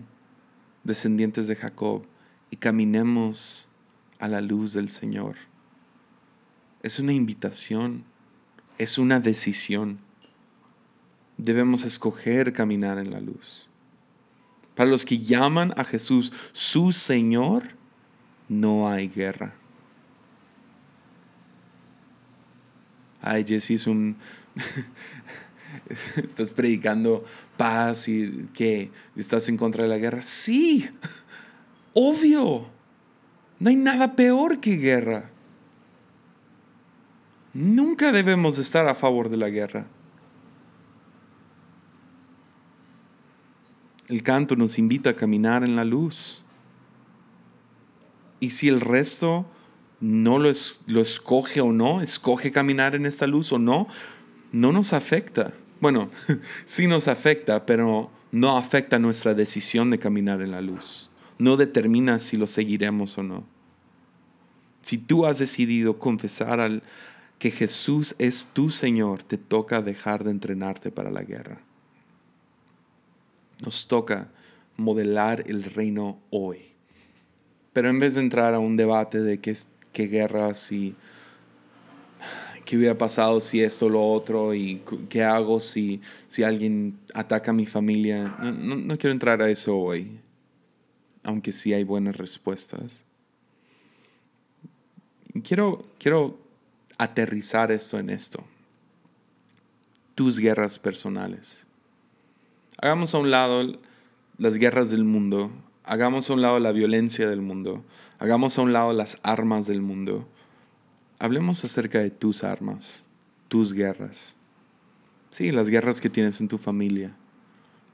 descendientes 0.83 1.47
de 1.47 1.55
Jacob, 1.55 2.05
y 2.51 2.57
caminemos 2.57 3.69
a 4.19 4.27
la 4.27 4.41
luz 4.41 4.73
del 4.73 4.89
Señor. 4.89 5.36
Es 6.81 6.99
una 6.99 7.13
invitación, 7.13 8.03
es 8.77 8.97
una 8.97 9.21
decisión. 9.21 9.99
Debemos 11.37 11.83
escoger 11.83 12.53
caminar 12.53 12.97
en 12.97 13.11
la 13.11 13.19
luz. 13.19 13.69
Para 14.75 14.89
los 14.89 15.05
que 15.05 15.19
llaman 15.19 15.73
a 15.77 15.83
Jesús 15.83 16.33
su 16.51 16.91
Señor, 16.91 17.63
no 18.49 18.89
hay 18.89 19.07
guerra. 19.07 19.55
ay 23.23 23.45
Jesse 23.47 23.71
es 23.71 23.87
un... 23.87 24.17
estás 26.23 26.51
predicando 26.51 27.23
paz 27.57 28.07
y 28.07 28.47
que 28.53 28.91
estás 29.15 29.49
en 29.49 29.57
contra 29.57 29.83
de 29.83 29.89
la 29.89 29.97
guerra. 29.97 30.21
Sí, 30.21 30.87
obvio. 31.93 32.67
No 33.59 33.69
hay 33.69 33.75
nada 33.75 34.15
peor 34.15 34.59
que 34.59 34.75
guerra. 34.75 35.31
Nunca 37.53 38.11
debemos 38.11 38.57
estar 38.57 38.87
a 38.87 38.95
favor 38.95 39.29
de 39.29 39.37
la 39.37 39.49
guerra. 39.49 39.87
El 44.07 44.23
canto 44.23 44.55
nos 44.55 44.77
invita 44.77 45.11
a 45.11 45.15
caminar 45.15 45.63
en 45.63 45.75
la 45.75 45.85
luz. 45.85 46.43
Y 48.39 48.49
si 48.49 48.67
el 48.67 48.81
resto 48.81 49.45
no 49.99 50.37
lo, 50.39 50.51
lo 50.87 51.01
escoge 51.01 51.61
o 51.61 51.71
no, 51.71 52.01
escoge 52.01 52.51
caminar 52.51 52.95
en 52.95 53.05
esta 53.05 53.25
luz 53.27 53.51
o 53.53 53.59
no, 53.59 53.87
no 54.51 54.71
nos 54.71 54.93
afecta. 54.93 55.53
Bueno, 55.79 56.09
sí 56.65 56.87
nos 56.87 57.07
afecta, 57.07 57.65
pero 57.65 58.11
no 58.31 58.57
afecta 58.57 58.99
nuestra 58.99 59.33
decisión 59.33 59.89
de 59.91 59.99
caminar 59.99 60.41
en 60.41 60.51
la 60.51 60.61
luz. 60.61 61.09
No 61.37 61.55
determina 61.55 62.19
si 62.19 62.37
lo 62.37 62.47
seguiremos 62.47 63.17
o 63.17 63.23
no. 63.23 63.45
Si 64.81 64.97
tú 64.97 65.25
has 65.25 65.39
decidido 65.39 65.97
confesar 65.99 66.59
al, 66.59 66.83
que 67.39 67.51
Jesús 67.51 68.15
es 68.19 68.47
tu 68.47 68.69
Señor, 68.69 69.23
te 69.23 69.37
toca 69.37 69.81
dejar 69.81 70.23
de 70.23 70.31
entrenarte 70.31 70.91
para 70.91 71.11
la 71.11 71.23
guerra. 71.23 71.61
Nos 73.63 73.88
toca 73.88 74.30
modelar 74.76 75.43
el 75.47 75.63
reino 75.63 76.19
hoy. 76.30 76.60
Pero 77.71 77.89
en 77.89 77.99
vez 77.99 78.15
de 78.15 78.21
entrar 78.21 78.54
a 78.54 78.60
un 78.60 78.76
debate 78.76 79.21
de 79.21 79.39
que 79.39 79.56
qué 79.91 80.08
guerras 80.08 80.71
y 80.71 80.95
qué 82.65 82.78
hubiera 82.78 82.97
pasado 82.97 83.39
si 83.39 83.62
esto 83.62 83.88
lo 83.89 84.06
otro 84.06 84.54
y 84.54 84.82
qué 85.10 85.23
hago 85.23 85.60
si, 85.60 86.02
si 86.28 86.43
alguien 86.43 86.99
ataca 87.13 87.52
a 87.52 87.54
mi 87.54 87.65
familia. 87.65 88.36
No, 88.41 88.97
quiero 88.97 89.12
entrar 89.12 89.41
a 89.41 89.49
eso 89.49 89.78
hoy, 89.78 90.19
aunque 91.23 91.52
sí 91.52 91.73
hay 91.73 91.84
buenas 91.84 92.17
respuestas. 92.17 93.06
Quiero, 95.43 95.86
quiero 95.99 96.38
aterrizar 96.97 97.71
esto 97.71 97.97
en 97.97 98.10
esto. 98.10 98.43
Tus 100.15 100.39
guerras 100.39 100.78
personales. 100.78 101.65
Hagamos 102.83 103.15
a 103.15 103.17
un 103.17 103.31
lado 103.31 103.79
las 104.37 104.57
guerras 104.57 104.91
del 104.91 105.05
mundo, 105.05 105.51
hagamos 105.85 106.29
a 106.29 106.33
un 106.33 106.41
lado 106.41 106.59
la 106.59 106.73
violencia 106.73 107.29
del 107.29 107.39
mundo, 107.41 107.81
Hagamos 108.19 108.57
a 108.57 108.61
un 108.61 108.73
lado 108.73 108.91
las 108.91 109.17
armas 109.23 109.67
del 109.67 109.81
mundo. 109.81 110.27
Hablemos 111.17 111.63
acerca 111.63 111.99
de 111.99 112.09
tus 112.09 112.43
armas, 112.43 113.07
tus 113.47 113.71
guerras. 113.71 114.35
Sí, 115.29 115.53
las 115.53 115.69
guerras 115.69 116.01
que 116.01 116.09
tienes 116.09 116.41
en 116.41 116.49
tu 116.49 116.57
familia, 116.57 117.15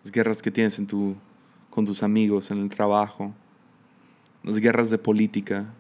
las 0.04 0.12
guerras 0.12 0.42
que 0.42 0.50
tienes 0.50 0.80
en 0.80 0.88
tu, 0.88 1.16
con 1.70 1.86
tus 1.86 2.02
amigos, 2.02 2.50
en 2.50 2.58
el 2.58 2.70
trabajo, 2.70 3.32
las 4.44 4.58
guerras 4.58 4.90
de 4.90 4.98
política, 4.98 5.72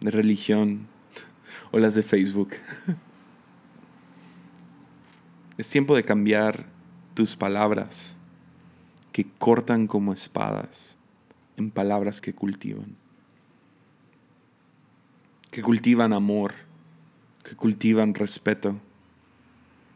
de 0.00 0.10
religión 0.10 0.86
o 1.72 1.78
las 1.78 1.94
de 1.94 2.02
Facebook. 2.02 2.50
Es 5.56 5.70
tiempo 5.70 5.96
de 5.96 6.04
cambiar 6.04 6.76
tus 7.18 7.34
palabras 7.34 8.16
que 9.10 9.26
cortan 9.38 9.88
como 9.88 10.12
espadas 10.12 10.96
en 11.56 11.72
palabras 11.72 12.20
que 12.20 12.32
cultivan, 12.32 12.94
que 15.50 15.60
cultivan 15.60 16.12
amor, 16.12 16.54
que 17.42 17.56
cultivan 17.56 18.14
respeto, 18.14 18.78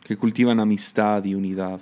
que 0.05 0.17
cultivan 0.17 0.59
amistad 0.59 1.25
y 1.25 1.37
unidad. 1.37 1.81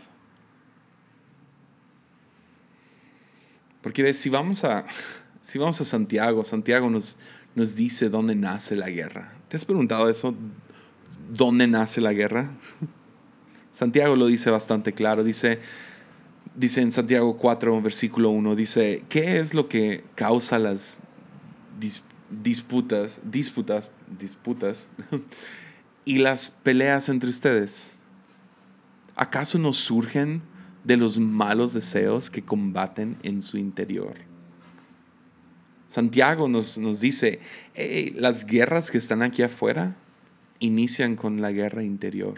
Porque 3.81 4.03
ves, 4.03 4.18
si 4.18 4.29
vamos 4.29 4.62
a, 4.64 4.85
si 5.40 5.59
vamos 5.59 5.81
a 5.81 5.85
Santiago, 5.85 6.44
Santiago 6.44 6.90
nos, 6.90 7.16
nos 7.55 7.74
dice 7.74 8.11
dónde 8.11 8.35
nace 8.35 8.76
la 8.76 8.90
guerra. 8.90 9.33
¿Te 9.48 9.57
has 9.57 9.64
preguntado 9.64 10.11
eso? 10.11 10.35
¿Dónde 11.31 11.66
nace 11.66 12.03
la 12.03 12.12
guerra? 12.12 12.50
Santiago 13.70 14.16
lo 14.16 14.26
dice 14.26 14.50
bastante 14.50 14.92
claro. 14.92 15.24
Dice, 15.24 15.61
dice 16.54 16.80
en 16.83 16.92
Santiago 16.92 17.37
4, 17.37 17.80
versículo 17.83 18.30
1, 18.30 18.56
dice, 18.56 19.04
¿qué 19.09 19.38
es 19.38 19.54
lo 19.54 19.68
que 19.68 20.04
causa 20.14 20.59
las 20.59 21.00
disputas, 22.30 23.20
disputas, 23.24 23.90
disputas 24.18 24.88
y 26.04 26.18
las 26.18 26.50
peleas 26.50 27.09
entre 27.09 27.30
ustedes? 27.30 27.98
¿Acaso 29.16 29.59
no 29.59 29.72
surgen 29.72 30.42
de 30.85 30.96
los 30.96 31.18
malos 31.18 31.72
deseos 31.72 32.30
que 32.30 32.42
combaten 32.42 33.16
en 33.22 33.42
su 33.42 33.59
interior? 33.59 34.14
Santiago 35.87 36.48
nos, 36.48 36.78
nos 36.78 37.00
dice, 37.00 37.40
las 38.14 38.46
guerras 38.46 38.90
que 38.90 38.98
están 38.98 39.22
aquí 39.22 39.42
afuera 39.42 39.96
inician 40.61 41.16
con 41.16 41.40
la 41.40 41.50
guerra 41.50 41.83
interior. 41.83 42.37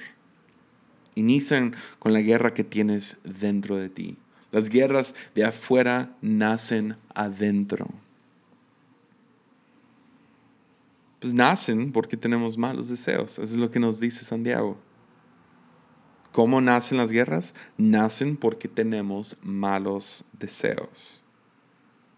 Inician 1.14 1.74
con 1.98 2.12
la 2.12 2.20
guerra 2.20 2.54
que 2.54 2.64
tienes 2.64 3.18
dentro 3.24 3.76
de 3.76 3.88
ti. 3.88 4.16
Las 4.50 4.68
guerras 4.68 5.14
de 5.34 5.44
afuera 5.44 6.14
nacen 6.20 6.96
adentro. 7.14 7.88
Pues 11.20 11.32
nacen 11.32 11.92
porque 11.92 12.16
tenemos 12.16 12.58
malos 12.58 12.88
deseos. 12.88 13.32
Eso 13.32 13.42
es 13.42 13.56
lo 13.56 13.70
que 13.70 13.80
nos 13.80 14.00
dice 14.00 14.24
Santiago. 14.24 14.76
¿Cómo 16.32 16.60
nacen 16.60 16.98
las 16.98 17.12
guerras? 17.12 17.54
Nacen 17.76 18.36
porque 18.36 18.66
tenemos 18.66 19.36
malos 19.42 20.24
deseos. 20.32 21.22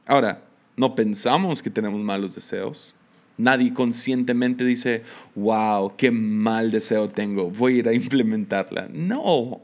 Ahora, 0.07 0.45
no 0.77 0.95
pensamos 0.95 1.63
que 1.63 1.71
tenemos 1.71 2.01
malos 2.01 2.35
deseos. 2.35 2.97
Nadie 3.37 3.73
conscientemente 3.73 4.64
dice, 4.64 5.03
wow, 5.35 5.94
qué 5.97 6.11
mal 6.11 6.70
deseo 6.70 7.09
tengo, 7.09 7.51
voy 7.51 7.75
a 7.75 7.79
ir 7.79 7.88
a 7.88 7.94
implementarla. 7.94 8.88
No, 8.92 9.62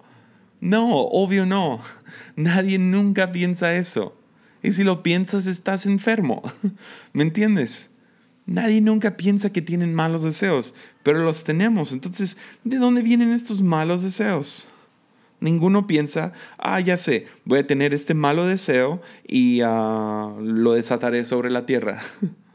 no, 0.61 0.90
obvio 0.90 1.46
no. 1.46 1.80
Nadie 2.37 2.78
nunca 2.78 3.33
piensa 3.33 3.76
eso. 3.76 4.16
Y 4.62 4.72
si 4.72 4.85
lo 4.85 5.02
piensas, 5.02 5.46
estás 5.46 5.87
enfermo. 5.87 6.42
¿Me 7.12 7.22
entiendes? 7.22 7.90
Nadie 8.46 8.80
nunca 8.80 9.16
piensa 9.16 9.52
que 9.52 9.62
tienen 9.62 9.94
malos 9.94 10.22
deseos, 10.22 10.74
pero 11.02 11.22
los 11.22 11.44
tenemos. 11.44 11.92
Entonces, 11.92 12.37
¿de 12.64 12.78
dónde 12.78 13.02
vienen 13.02 13.30
estos 13.30 13.62
malos 13.62 14.02
deseos? 14.02 14.68
Ninguno 15.38 15.87
piensa, 15.87 16.33
ah, 16.59 16.80
ya 16.80 16.96
sé, 16.96 17.26
voy 17.44 17.61
a 17.61 17.66
tener 17.66 17.94
este 17.94 18.12
malo 18.12 18.46
deseo 18.46 19.00
y 19.26 19.61
ah, 19.64 20.34
lo 20.38 20.72
desataré 20.72 21.24
sobre 21.24 21.49
la 21.49 21.64
tierra. 21.64 22.01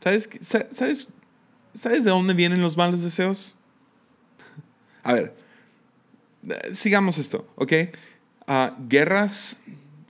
¿Sabes, 0.00 0.28
sabes, 0.70 1.12
¿Sabes 1.76 2.04
de 2.04 2.10
dónde 2.10 2.32
vienen 2.32 2.62
los 2.62 2.76
malos 2.76 3.02
deseos? 3.02 3.56
A 5.02 5.12
ver, 5.12 5.34
sigamos 6.72 7.18
esto, 7.18 7.46
¿ok? 7.56 7.72
Ah, 8.46 8.74
guerras 8.88 9.58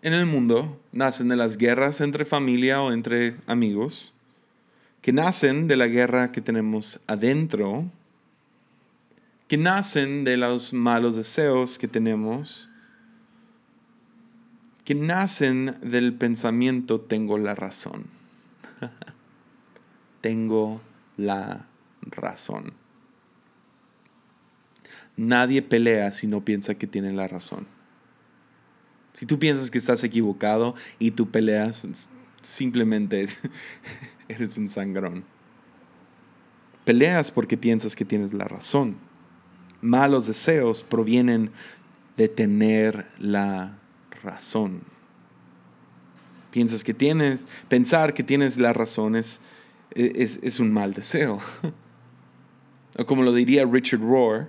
en 0.03 0.13
el 0.13 0.27
mundo 0.27 0.81
nacen 0.93 1.29
de 1.29 1.35
las 1.35 1.57
guerras 1.57 2.01
entre 2.01 2.25
familia 2.25 2.81
o 2.81 2.93
entre 2.93 3.37
amigos, 3.49 4.15
que 5.03 5.13
nacen 5.13 5.67
de 5.67 5.77
la 5.77 5.89
guerra 5.89 6.31
que 6.31 6.41
tenemos 6.41 7.01
adentro, 7.09 7.91
que 9.49 9.57
nacen 9.57 10.23
de 10.23 10.37
los 10.37 10.73
malos 10.73 11.17
deseos 11.17 11.79
que 11.79 11.89
tenemos, 11.89 12.71
que 14.85 14.95
nacen 14.95 15.77
del 15.83 16.15
pensamiento 16.15 17.01
tengo 17.01 17.39
la 17.39 17.57
razón. 17.57 18.05
tengo 20.27 20.81
la 21.17 21.69
razón. 22.03 22.73
Nadie 25.17 25.63
pelea 25.63 26.11
si 26.11 26.27
no 26.27 26.45
piensa 26.45 26.75
que 26.75 26.89
tiene 26.89 27.13
la 27.13 27.29
razón. 27.29 27.69
Si 29.13 29.25
tú 29.25 29.39
piensas 29.39 29.71
que 29.71 29.79
estás 29.79 30.03
equivocado 30.03 30.75
y 30.99 31.13
tú 31.13 31.31
peleas, 31.31 32.11
simplemente 32.43 33.29
eres 34.29 34.57
un 34.59 34.69
sangrón. 34.69 35.23
Peleas 36.85 37.31
porque 37.31 37.57
piensas 37.57 37.95
que 37.95 38.05
tienes 38.05 38.35
la 38.35 38.47
razón. 38.47 38.97
Malos 39.81 40.27
deseos 40.27 40.83
provienen 40.83 41.53
de 42.17 42.27
tener 42.27 43.07
la 43.21 43.79
razón. 44.25 44.81
Piensas 46.51 46.83
que 46.83 46.95
tienes, 46.95 47.47
pensar 47.69 48.13
que 48.13 48.25
tienes 48.25 48.59
la 48.59 48.73
razón 48.73 49.15
es, 49.15 49.41
es, 49.95 50.61
un 50.61 50.73
mal 50.73 50.95
deseo. 50.95 51.41
o 52.99 53.07
como 53.07 53.23
lo 53.23 53.33
diría 53.33 53.65
Richard 53.65 54.01
Rohr, 54.01 54.49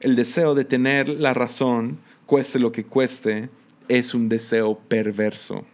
el 0.00 0.16
deseo 0.16 0.54
de 0.54 0.64
tener 0.64 1.08
la 1.08 1.34
razón, 1.34 1.98
cueste 2.26 2.58
lo 2.58 2.72
que 2.72 2.84
cueste, 2.84 3.48
es 3.88 4.14
un 4.14 4.28
deseo 4.28 4.78
perverso. 4.78 5.64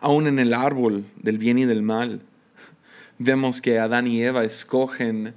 Aún 0.00 0.26
en 0.26 0.38
el 0.38 0.54
árbol 0.54 1.04
del 1.16 1.38
bien 1.38 1.58
y 1.58 1.64
del 1.64 1.82
mal, 1.82 2.22
vemos 3.18 3.60
que 3.60 3.78
Adán 3.78 4.06
y 4.06 4.22
Eva 4.22 4.44
escogen 4.44 5.34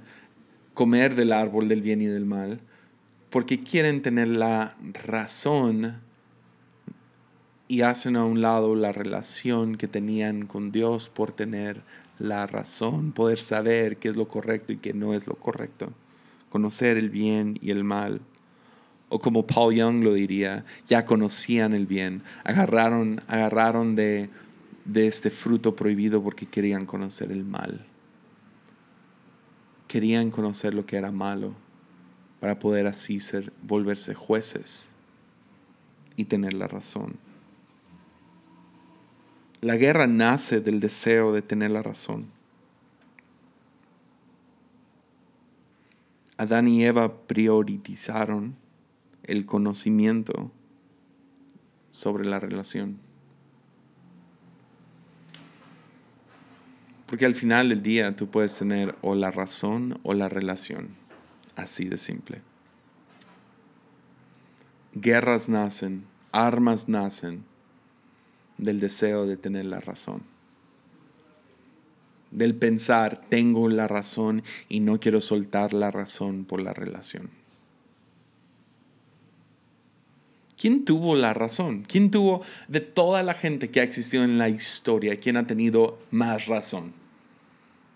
comer 0.74 1.14
del 1.14 1.32
árbol 1.32 1.68
del 1.68 1.82
bien 1.82 2.02
y 2.02 2.06
del 2.06 2.24
mal 2.24 2.60
porque 3.34 3.64
quieren 3.64 4.00
tener 4.00 4.28
la 4.28 4.76
razón 5.04 5.96
y 7.68 7.82
hacen 7.82 8.16
a 8.16 8.24
un 8.24 8.40
lado 8.40 8.74
la 8.74 8.92
relación 8.92 9.76
que 9.76 9.88
tenían 9.88 10.46
con 10.46 10.70
Dios 10.72 11.08
por 11.08 11.32
tener 11.32 11.82
la 12.18 12.46
razón, 12.46 13.12
poder 13.12 13.38
saber 13.38 13.96
qué 13.96 14.08
es 14.08 14.16
lo 14.16 14.28
correcto 14.28 14.72
y 14.72 14.76
qué 14.76 14.94
no 14.94 15.14
es 15.14 15.26
lo 15.26 15.34
correcto, 15.34 15.92
conocer 16.50 16.96
el 16.96 17.10
bien 17.10 17.58
y 17.60 17.70
el 17.70 17.84
mal 17.84 18.20
o 19.14 19.20
como 19.20 19.46
Paul 19.46 19.74
Young 19.74 20.02
lo 20.02 20.12
diría, 20.14 20.64
ya 20.88 21.04
conocían 21.04 21.72
el 21.72 21.86
bien, 21.86 22.22
agarraron, 22.42 23.20
agarraron 23.28 23.94
de, 23.94 24.28
de 24.84 25.06
este 25.06 25.30
fruto 25.30 25.76
prohibido 25.76 26.20
porque 26.20 26.46
querían 26.46 26.84
conocer 26.84 27.30
el 27.30 27.44
mal. 27.44 27.86
Querían 29.86 30.32
conocer 30.32 30.74
lo 30.74 30.84
que 30.84 30.96
era 30.96 31.12
malo 31.12 31.54
para 32.40 32.58
poder 32.58 32.88
así 32.88 33.20
ser, 33.20 33.52
volverse 33.62 34.14
jueces 34.14 34.90
y 36.16 36.24
tener 36.24 36.54
la 36.54 36.66
razón. 36.66 37.14
La 39.64 39.78
guerra 39.78 40.06
nace 40.06 40.60
del 40.60 40.78
deseo 40.78 41.32
de 41.32 41.40
tener 41.40 41.70
la 41.70 41.82
razón. 41.82 42.26
Adán 46.36 46.68
y 46.68 46.84
Eva 46.84 47.16
priorizaron 47.26 48.56
el 49.22 49.46
conocimiento 49.46 50.52
sobre 51.92 52.26
la 52.26 52.40
relación. 52.40 52.98
Porque 57.06 57.24
al 57.24 57.34
final 57.34 57.70
del 57.70 57.82
día 57.82 58.14
tú 58.16 58.28
puedes 58.28 58.58
tener 58.58 58.94
o 59.00 59.14
la 59.14 59.30
razón 59.30 59.98
o 60.02 60.12
la 60.12 60.28
relación. 60.28 60.90
Así 61.56 61.86
de 61.86 61.96
simple. 61.96 62.42
Guerras 64.92 65.48
nacen, 65.48 66.04
armas 66.32 66.86
nacen 66.86 67.53
del 68.58 68.80
deseo 68.80 69.26
de 69.26 69.36
tener 69.36 69.64
la 69.66 69.80
razón. 69.80 70.22
Del 72.30 72.54
pensar, 72.54 73.22
tengo 73.28 73.68
la 73.68 73.86
razón 73.86 74.42
y 74.68 74.80
no 74.80 74.98
quiero 74.98 75.20
soltar 75.20 75.72
la 75.72 75.90
razón 75.90 76.44
por 76.44 76.60
la 76.60 76.72
relación. 76.72 77.30
¿Quién 80.56 80.84
tuvo 80.84 81.14
la 81.14 81.34
razón? 81.34 81.84
¿Quién 81.86 82.10
tuvo 82.10 82.42
de 82.68 82.80
toda 82.80 83.22
la 83.22 83.34
gente 83.34 83.70
que 83.70 83.80
ha 83.80 83.84
existido 83.84 84.24
en 84.24 84.38
la 84.38 84.48
historia, 84.48 85.20
quién 85.20 85.36
ha 85.36 85.46
tenido 85.46 85.98
más 86.10 86.46
razón? 86.46 86.92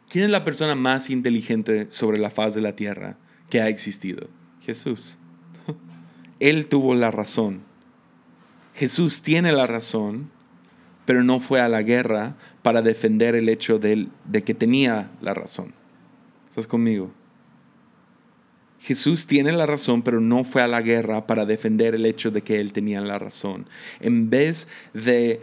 ¿Quién 0.09 0.25
es 0.25 0.31
la 0.31 0.45
persona 0.45 0.75
más 0.75 1.11
inteligente 1.11 1.91
sobre 1.91 2.19
la 2.19 2.31
faz 2.31 2.55
de 2.55 2.61
la 2.61 2.77
tierra 2.77 3.17
que 3.51 3.61
ha 3.61 3.69
existido? 3.69 4.29
Jesús. 4.61 5.19
Él 6.41 6.67
tuvo 6.67 6.95
la 6.95 7.11
razón. 7.11 7.61
Jesús 8.75 9.23
tiene 9.23 9.53
la 9.53 9.67
razón, 9.67 10.31
pero 11.09 11.25
no 11.25 11.41
fue 11.41 11.63
a 11.63 11.71
la 11.71 11.81
guerra 11.81 12.35
para 12.61 12.83
defender 12.83 13.35
el 13.35 13.49
hecho 13.49 13.79
de, 13.79 14.09
de 14.27 14.45
que 14.45 14.53
tenía 14.53 15.11
la 15.23 15.33
razón. 15.33 15.73
¿Estás 16.51 16.67
conmigo? 16.67 17.11
Jesús 18.79 19.27
tiene 19.27 19.53
la 19.53 19.65
razón, 19.65 20.03
pero 20.03 20.21
no 20.21 20.45
fue 20.45 20.61
a 20.61 20.67
la 20.67 20.83
guerra 20.83 21.27
para 21.27 21.47
defender 21.47 21.95
el 21.95 22.05
hecho 22.05 22.31
de 22.31 22.43
que 22.43 22.61
él 22.61 22.75
tenía 22.75 23.01
la 23.01 23.19
razón. 23.19 23.71
En 24.01 24.29
vez 24.29 24.69
de 24.93 25.41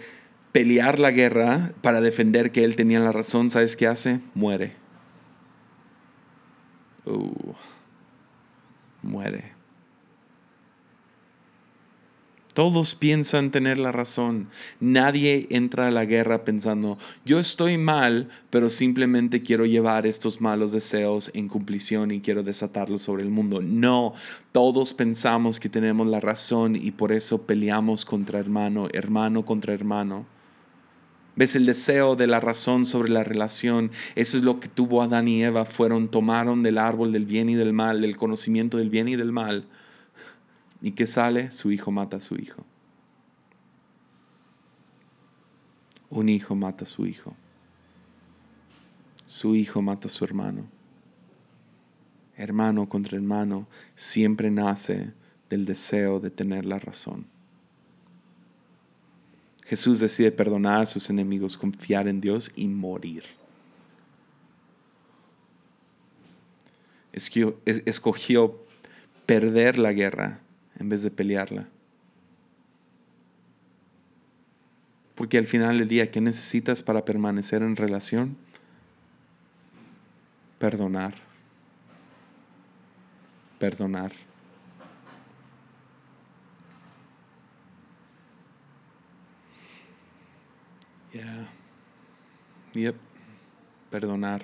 pelear 0.51 0.99
la 0.99 1.09
guerra 1.09 1.71
para 1.81 1.99
defender 1.99 2.51
que 2.51 2.63
él 2.63 2.75
tenía 2.75 2.99
la 2.99 3.11
razón, 3.11 3.49
¿sabes 3.49 3.75
qué 3.75 3.87
hace? 3.87 4.19
Muere. 4.35 4.73
Uh, 7.05 7.55
muere. 9.01 9.54
Todos 12.55 12.95
piensan 12.95 13.51
tener 13.51 13.77
la 13.77 13.91
razón. 13.91 14.47
Nadie 14.79 15.45
entra 15.49 15.87
a 15.87 15.91
la 15.91 16.05
guerra 16.05 16.45
pensando, 16.45 16.97
yo 17.25 17.37
estoy 17.37 17.77
mal, 17.77 18.29
pero 18.49 18.69
simplemente 18.69 19.41
quiero 19.41 19.65
llevar 19.65 20.07
estos 20.07 20.39
malos 20.39 20.71
deseos 20.71 21.29
en 21.33 21.49
cumplición 21.49 22.11
y 22.11 22.21
quiero 22.21 22.43
desatarlos 22.43 23.01
sobre 23.01 23.23
el 23.23 23.29
mundo. 23.29 23.61
No, 23.61 24.13
todos 24.53 24.93
pensamos 24.93 25.59
que 25.59 25.67
tenemos 25.67 26.07
la 26.07 26.21
razón 26.21 26.77
y 26.77 26.91
por 26.91 27.11
eso 27.11 27.41
peleamos 27.41 28.05
contra 28.05 28.39
hermano, 28.39 28.87
hermano 28.93 29.43
contra 29.43 29.73
hermano. 29.73 30.25
¿Ves 31.35 31.57
el 31.57 31.65
deseo 31.65 32.15
de 32.15 32.27
la 32.27 32.39
razón 32.39 32.85
sobre 32.85 33.11
la 33.11 33.25
relación? 33.25 33.91
Eso 34.15 34.37
es 34.37 34.43
lo 34.45 34.61
que 34.61 34.69
tuvo 34.69 35.01
Adán 35.01 35.27
y 35.27 35.43
Eva. 35.43 35.65
Fueron, 35.65 36.07
tomaron 36.07 36.63
del 36.63 36.77
árbol 36.77 37.11
del 37.11 37.25
bien 37.25 37.49
y 37.49 37.55
del 37.55 37.73
mal, 37.73 37.99
del 37.99 38.15
conocimiento 38.15 38.77
del 38.77 38.89
bien 38.89 39.09
y 39.09 39.17
del 39.17 39.33
mal 39.33 39.67
¿Y 40.81 40.91
qué 40.91 41.07
sale? 41.07 41.51
Su 41.51 41.71
hijo 41.71 41.91
mata 41.91 42.17
a 42.17 42.21
su 42.21 42.35
hijo. 42.35 42.63
Un 46.09 46.29
hijo 46.29 46.55
mata 46.55 46.85
a 46.85 46.87
su 46.87 47.05
hijo. 47.05 47.35
Su 49.27 49.55
hijo 49.55 49.81
mata 49.81 50.07
a 50.07 50.11
su 50.11 50.23
hermano. 50.23 50.65
Hermano 52.37 52.87
contra 52.87 53.17
hermano 53.17 53.67
siempre 53.95 54.51
nace 54.51 55.13
del 55.49 55.65
deseo 55.65 56.19
de 56.19 56.29
tener 56.29 56.65
la 56.65 56.79
razón. 56.79 57.25
Jesús 59.63 59.99
decide 59.99 60.31
perdonar 60.31 60.81
a 60.81 60.85
sus 60.85 61.09
enemigos, 61.09 61.57
confiar 61.57 62.07
en 62.07 62.21
Dios 62.21 62.51
y 62.55 62.67
morir. 62.67 63.23
Escogió 67.11 68.63
perder 69.25 69.79
la 69.79 69.93
guerra 69.93 70.41
en 70.79 70.89
vez 70.89 71.03
de 71.03 71.11
pelearla. 71.11 71.67
Porque 75.15 75.37
al 75.37 75.47
final 75.47 75.77
del 75.79 75.87
día, 75.87 76.11
¿qué 76.11 76.19
necesitas 76.19 76.83
para 76.83 77.05
permanecer 77.05 77.61
en 77.61 77.75
relación? 77.75 78.37
Perdonar. 80.59 81.15
Perdonar. 83.59 84.11
Perdonar. 93.89 94.43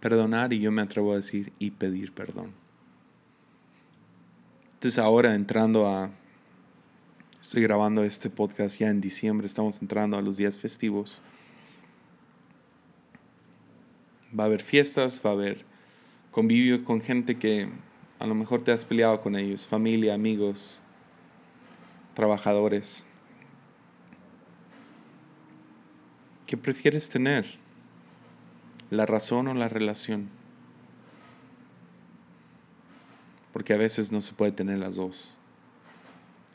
Perdonar 0.00 0.52
y 0.52 0.60
yo 0.60 0.72
me 0.72 0.80
atrevo 0.80 1.12
a 1.12 1.16
decir 1.16 1.52
y 1.58 1.72
pedir 1.72 2.12
perdón. 2.12 2.65
Entonces 4.76 4.98
ahora 4.98 5.34
entrando 5.34 5.88
a, 5.88 6.10
estoy 7.40 7.62
grabando 7.62 8.04
este 8.04 8.28
podcast 8.28 8.78
ya 8.78 8.90
en 8.90 9.00
diciembre, 9.00 9.46
estamos 9.46 9.80
entrando 9.80 10.18
a 10.18 10.20
los 10.20 10.36
días 10.36 10.58
festivos. 10.58 11.22
Va 14.38 14.44
a 14.44 14.46
haber 14.48 14.62
fiestas, 14.62 15.22
va 15.24 15.30
a 15.30 15.32
haber 15.32 15.64
convivio 16.30 16.84
con 16.84 17.00
gente 17.00 17.38
que 17.38 17.70
a 18.18 18.26
lo 18.26 18.34
mejor 18.34 18.64
te 18.64 18.70
has 18.70 18.84
peleado 18.84 19.22
con 19.22 19.34
ellos, 19.34 19.66
familia, 19.66 20.12
amigos, 20.12 20.82
trabajadores. 22.12 23.06
¿Qué 26.46 26.58
prefieres 26.58 27.08
tener? 27.08 27.46
¿La 28.90 29.06
razón 29.06 29.48
o 29.48 29.54
la 29.54 29.70
relación? 29.70 30.35
Porque 33.56 33.72
a 33.72 33.78
veces 33.78 34.12
no 34.12 34.20
se 34.20 34.34
puede 34.34 34.52
tener 34.52 34.76
las 34.76 34.96
dos. 34.96 35.32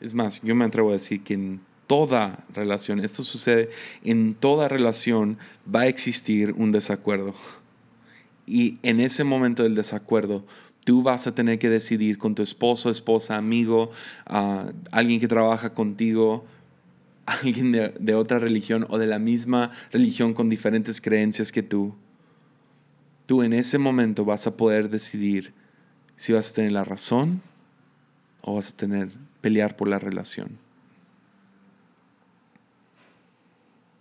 Es 0.00 0.14
más, 0.14 0.40
yo 0.42 0.54
me 0.54 0.64
atrevo 0.64 0.90
a 0.90 0.92
decir 0.92 1.24
que 1.24 1.34
en 1.34 1.60
toda 1.88 2.44
relación, 2.54 3.00
esto 3.00 3.24
sucede, 3.24 3.70
en 4.04 4.34
toda 4.34 4.68
relación 4.68 5.36
va 5.66 5.80
a 5.80 5.86
existir 5.88 6.52
un 6.56 6.70
desacuerdo. 6.70 7.34
Y 8.46 8.78
en 8.84 9.00
ese 9.00 9.24
momento 9.24 9.64
del 9.64 9.74
desacuerdo, 9.74 10.44
tú 10.84 11.02
vas 11.02 11.26
a 11.26 11.34
tener 11.34 11.58
que 11.58 11.68
decidir 11.68 12.18
con 12.18 12.36
tu 12.36 12.42
esposo, 12.42 12.88
esposa, 12.88 13.36
amigo, 13.36 13.90
uh, 14.30 14.70
alguien 14.92 15.18
que 15.18 15.26
trabaja 15.26 15.74
contigo, 15.74 16.44
alguien 17.26 17.72
de, 17.72 18.14
otra 18.14 18.38
religión 18.38 18.86
o 18.90 18.98
de 18.98 19.08
la 19.08 19.18
misma 19.18 19.72
religión 19.90 20.34
con 20.34 20.48
diferentes 20.48 21.00
creencias 21.00 21.50
que 21.50 21.64
tú. 21.64 21.96
Tú 23.26 23.42
en 23.42 23.54
ese 23.54 23.78
momento 23.78 24.24
vas 24.24 24.46
a 24.46 24.56
poder 24.56 24.88
decidir 24.88 25.52
si 26.22 26.32
vas 26.32 26.52
a 26.52 26.54
tener 26.54 26.70
la 26.70 26.84
razón 26.84 27.42
o 28.42 28.54
vas 28.54 28.72
a 28.72 28.76
tener 28.76 29.08
pelear 29.40 29.74
por 29.74 29.88
la 29.88 29.98
relación. 29.98 30.56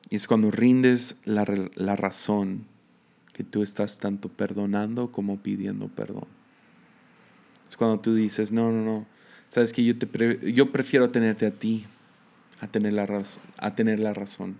Y 0.07 0.17
es 0.17 0.27
cuando 0.27 0.51
rindes 0.51 1.15
la, 1.25 1.47
la 1.73 1.95
razón 1.95 2.67
que 3.33 3.43
tú 3.43 3.63
estás 3.63 3.97
tanto 3.97 4.29
perdonando 4.29 5.11
como 5.11 5.39
pidiendo 5.39 5.87
perdón. 5.87 6.27
Es 7.67 7.75
cuando 7.75 7.99
tú 7.99 8.13
dices, 8.13 8.51
no, 8.51 8.71
no, 8.71 8.83
no, 8.83 9.07
sabes 9.47 9.73
que 9.73 9.83
yo, 9.83 9.97
te 9.97 10.53
yo 10.53 10.71
prefiero 10.71 11.09
tenerte 11.09 11.47
a 11.47 11.51
ti 11.51 11.87
a 12.59 12.67
tener, 12.67 12.93
la 12.93 13.23
a 13.57 13.75
tener 13.75 13.99
la 13.99 14.13
razón. 14.13 14.57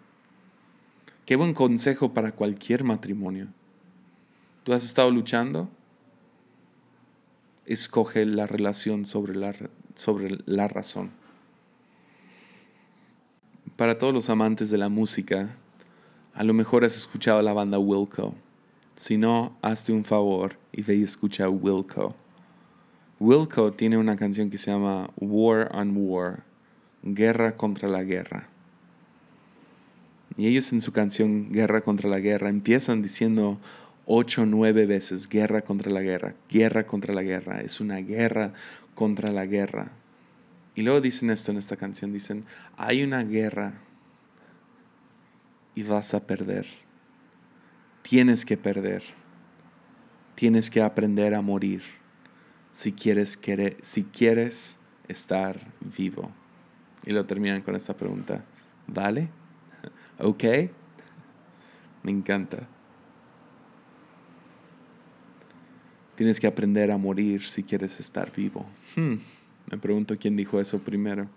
Qué 1.27 1.35
buen 1.35 1.53
consejo 1.53 2.11
para 2.11 2.31
cualquier 2.31 2.83
matrimonio. 2.83 3.49
¿Tú 4.63 4.73
has 4.73 4.83
estado 4.83 5.11
luchando? 5.11 5.69
Escoge 7.65 8.25
la 8.25 8.47
relación 8.47 9.05
sobre 9.05 9.35
la, 9.35 9.55
sobre 9.95 10.37
la 10.45 10.67
razón. 10.67 11.11
Para 13.75 13.97
todos 13.97 14.13
los 14.13 14.29
amantes 14.29 14.69
de 14.69 14.77
la 14.77 14.89
música, 14.89 15.55
a 16.33 16.43
lo 16.43 16.53
mejor 16.53 16.85
has 16.85 16.95
escuchado 16.95 17.41
la 17.41 17.53
banda 17.53 17.79
Wilco. 17.79 18.35
Si 18.95 19.17
no, 19.17 19.57
hazte 19.61 19.91
un 19.91 20.05
favor 20.05 20.57
y 20.71 20.81
ve 20.81 20.95
y 20.95 21.03
escucha 21.03 21.49
Wilco. 21.49 22.15
Wilco 23.19 23.71
tiene 23.73 23.97
una 23.97 24.15
canción 24.15 24.49
que 24.49 24.57
se 24.57 24.71
llama 24.71 25.09
War 25.17 25.69
on 25.73 25.95
War, 25.95 26.43
Guerra 27.03 27.55
contra 27.55 27.87
la 27.87 28.03
Guerra. 28.03 28.49
Y 30.37 30.47
ellos 30.47 30.71
en 30.73 30.81
su 30.81 30.91
canción 30.91 31.51
Guerra 31.51 31.81
contra 31.81 32.09
la 32.09 32.19
Guerra 32.19 32.49
empiezan 32.49 33.01
diciendo 33.01 33.59
ocho 34.13 34.45
nueve 34.45 34.85
veces 34.85 35.29
guerra 35.29 35.61
contra 35.61 35.89
la 35.89 36.01
guerra, 36.01 36.35
guerra 36.49 36.85
contra 36.85 37.13
la 37.13 37.21
guerra, 37.21 37.61
es 37.61 37.79
una 37.79 37.97
guerra 37.99 38.51
contra 38.93 39.31
la 39.31 39.45
guerra. 39.45 39.93
Y 40.75 40.81
luego 40.81 40.99
dicen 40.99 41.29
esto 41.29 41.51
en 41.51 41.57
esta 41.57 41.77
canción, 41.77 42.11
dicen, 42.11 42.43
hay 42.75 43.03
una 43.03 43.23
guerra 43.23 43.75
y 45.75 45.83
vas 45.83 46.13
a 46.13 46.27
perder. 46.27 46.65
Tienes 48.01 48.43
que 48.43 48.57
perder. 48.57 49.01
Tienes 50.35 50.69
que 50.69 50.81
aprender 50.81 51.33
a 51.33 51.41
morir 51.41 51.81
si 52.73 52.91
quieres, 52.91 53.39
si 53.81 54.03
quieres 54.03 54.77
estar 55.07 55.57
vivo. 55.79 56.31
Y 57.05 57.11
lo 57.11 57.25
terminan 57.25 57.61
con 57.61 57.77
esta 57.77 57.95
pregunta. 57.95 58.43
¿Vale? 58.87 59.29
¿Ok? 60.19 60.43
Me 62.03 62.11
encanta. 62.11 62.67
Tienes 66.21 66.39
que 66.39 66.45
aprender 66.45 66.91
a 66.91 66.99
morir 66.99 67.41
si 67.41 67.63
quieres 67.63 67.99
estar 67.99 68.31
vivo. 68.31 68.63
Hmm, 68.95 69.15
me 69.71 69.77
pregunto 69.79 70.15
quién 70.15 70.37
dijo 70.37 70.59
eso 70.59 70.77
primero. 70.77 71.27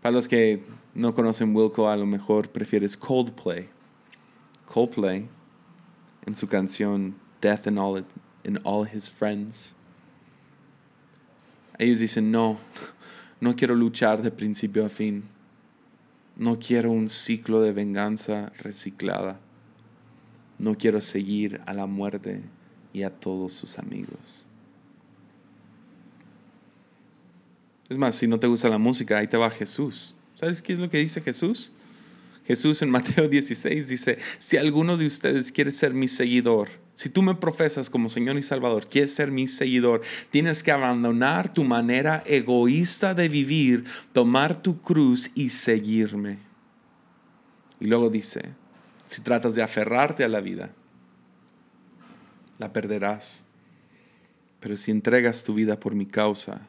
Para 0.00 0.12
los 0.12 0.28
que 0.28 0.62
no 0.94 1.12
conocen 1.12 1.52
Wilco, 1.52 1.88
a 1.88 1.96
lo 1.96 2.06
mejor 2.06 2.50
prefieres 2.50 2.96
Coldplay. 2.96 3.68
Coldplay, 4.64 5.26
en 6.24 6.36
su 6.36 6.46
canción 6.46 7.16
Death 7.40 7.66
and 7.66 7.80
All, 7.80 8.06
and 8.46 8.60
All 8.62 8.86
His 8.86 9.10
Friends, 9.10 9.74
ellos 11.78 11.98
dicen, 11.98 12.30
no, 12.30 12.60
no 13.40 13.56
quiero 13.56 13.74
luchar 13.74 14.22
de 14.22 14.30
principio 14.30 14.86
a 14.86 14.88
fin. 14.88 15.24
No 16.36 16.60
quiero 16.60 16.92
un 16.92 17.08
ciclo 17.08 17.60
de 17.60 17.72
venganza 17.72 18.52
reciclada. 18.60 19.40
No 20.60 20.78
quiero 20.78 21.00
seguir 21.00 21.60
a 21.66 21.74
la 21.74 21.86
muerte 21.86 22.44
y 22.92 23.02
a 23.02 23.10
todos 23.10 23.52
sus 23.52 23.78
amigos. 23.78 24.46
Es 27.88 27.98
más, 27.98 28.14
si 28.14 28.28
no 28.28 28.38
te 28.38 28.46
gusta 28.46 28.68
la 28.68 28.78
música, 28.78 29.18
ahí 29.18 29.26
te 29.26 29.36
va 29.36 29.50
Jesús. 29.50 30.14
¿Sabes 30.36 30.62
qué 30.62 30.72
es 30.72 30.78
lo 30.78 30.88
que 30.88 30.98
dice 30.98 31.20
Jesús? 31.20 31.72
Jesús 32.46 32.82
en 32.82 32.90
Mateo 32.92 33.28
16 33.28 33.88
dice, 33.88 34.18
si 34.38 34.56
alguno 34.56 34.96
de 34.96 35.06
ustedes 35.06 35.52
quiere 35.52 35.72
ser 35.72 35.92
mi 35.92 36.08
seguidor, 36.08 36.68
si 36.94 37.08
tú 37.08 37.22
me 37.22 37.34
profesas 37.34 37.88
como 37.88 38.08
Señor 38.08 38.36
y 38.36 38.42
Salvador, 38.42 38.86
quieres 38.86 39.14
ser 39.14 39.30
mi 39.30 39.48
seguidor, 39.48 40.02
tienes 40.30 40.62
que 40.62 40.70
abandonar 40.70 41.52
tu 41.52 41.64
manera 41.64 42.22
egoísta 42.26 43.14
de 43.14 43.28
vivir, 43.28 43.84
tomar 44.12 44.62
tu 44.62 44.80
cruz 44.80 45.30
y 45.34 45.50
seguirme. 45.50 46.38
Y 47.80 47.86
luego 47.86 48.10
dice, 48.10 48.50
si 49.06 49.22
tratas 49.22 49.54
de 49.54 49.62
aferrarte 49.62 50.24
a 50.24 50.28
la 50.28 50.40
vida, 50.40 50.72
la 52.60 52.72
perderás. 52.72 53.44
Pero 54.60 54.76
si 54.76 54.90
entregas 54.90 55.42
tu 55.42 55.54
vida 55.54 55.80
por 55.80 55.94
mi 55.94 56.06
causa, 56.06 56.60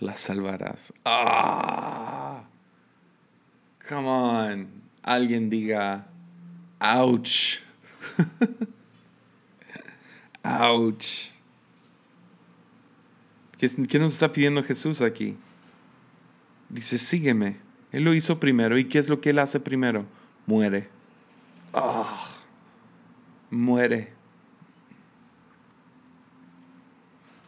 la 0.00 0.16
salvarás. 0.16 0.92
Ah, 1.04 2.44
come 3.86 4.08
on. 4.08 4.68
Alguien 5.02 5.50
diga, 5.50 6.06
ouch. 6.80 7.58
ouch. 10.42 11.30
¿Qué, 13.58 13.98
nos 13.98 14.14
está 14.14 14.32
pidiendo 14.32 14.62
Jesús 14.62 15.00
aquí? 15.00 15.36
Dice, 16.70 16.98
sígueme. 16.98 17.58
Él 17.92 18.04
lo 18.04 18.14
hizo 18.14 18.40
primero. 18.40 18.78
¿Y 18.78 18.86
qué 18.86 18.98
es 18.98 19.08
lo 19.08 19.20
que 19.20 19.30
él 19.30 19.38
hace 19.38 19.60
primero? 19.60 20.06
Muere. 20.46 20.88
Ah, 21.74 22.42
muere. 23.50 24.14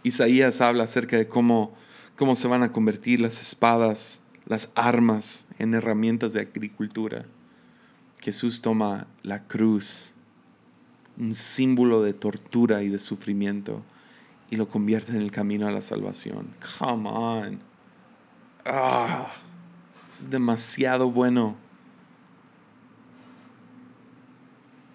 Isaías 0.06 0.60
habla 0.60 0.84
acerca 0.84 1.16
de 1.16 1.26
cómo, 1.26 1.74
cómo 2.14 2.36
se 2.36 2.46
van 2.46 2.62
a 2.62 2.70
convertir 2.70 3.20
las 3.20 3.40
espadas, 3.40 4.22
las 4.44 4.70
armas 4.76 5.46
en 5.58 5.74
herramientas 5.74 6.32
de 6.32 6.42
agricultura. 6.42 7.26
Jesús 8.20 8.62
toma 8.62 9.08
la 9.24 9.48
cruz, 9.48 10.14
un 11.18 11.34
símbolo 11.34 12.02
de 12.02 12.12
tortura 12.12 12.84
y 12.84 12.88
de 12.88 13.00
sufrimiento, 13.00 13.82
y 14.48 14.54
lo 14.54 14.68
convierte 14.68 15.10
en 15.10 15.20
el 15.20 15.32
camino 15.32 15.66
a 15.66 15.72
la 15.72 15.82
salvación. 15.82 16.54
Come 16.78 17.08
on. 17.08 17.58
Ah, 18.64 19.32
es 20.08 20.30
demasiado 20.30 21.10
bueno. 21.10 21.56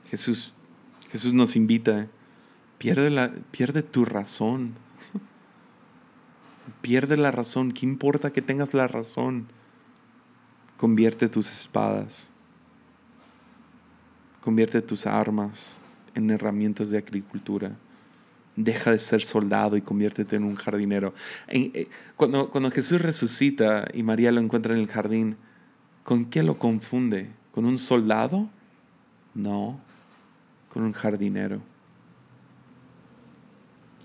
Jesús, 0.10 0.54
Jesús 1.12 1.34
nos 1.34 1.58
invita, 1.58 2.08
pierde, 2.78 3.10
la, 3.10 3.34
pierde 3.52 3.84
tu 3.84 4.06
razón 4.06 4.81
Pierde 6.82 7.18
la 7.18 7.32
razón. 7.32 7.72
¿Qué 7.72 7.86
importa 7.86 8.34
que 8.34 8.42
tengas 8.42 8.74
la 8.74 8.88
razón? 8.88 9.48
Convierte 10.78 11.30
tus 11.30 11.52
espadas. 11.52 12.30
Convierte 14.42 14.82
tus 14.82 15.06
armas 15.06 15.80
en 16.16 16.30
herramientas 16.32 16.90
de 16.90 16.98
agricultura. 16.98 17.78
Deja 18.56 18.92
de 18.92 18.98
ser 18.98 19.22
soldado 19.22 19.78
y 19.78 19.82
conviértete 19.82 20.36
en 20.36 20.44
un 20.44 20.56
jardinero. 20.56 21.14
Eh, 21.48 21.88
cuando, 22.18 22.50
cuando 22.50 22.72
Jesús 22.72 23.02
resucita 23.02 23.86
y 23.94 24.04
María 24.04 24.32
lo 24.32 24.42
encuentra 24.42 24.74
en 24.74 24.80
el 24.80 24.88
jardín, 24.88 25.38
¿con 26.04 26.26
qué 26.26 26.44
lo 26.44 26.58
confunde? 26.58 27.30
¿Con 27.52 27.66
un 27.66 27.78
soldado? 27.78 28.50
No, 29.34 29.80
con 30.70 30.84
un 30.84 30.92
jardinero. 30.92 31.62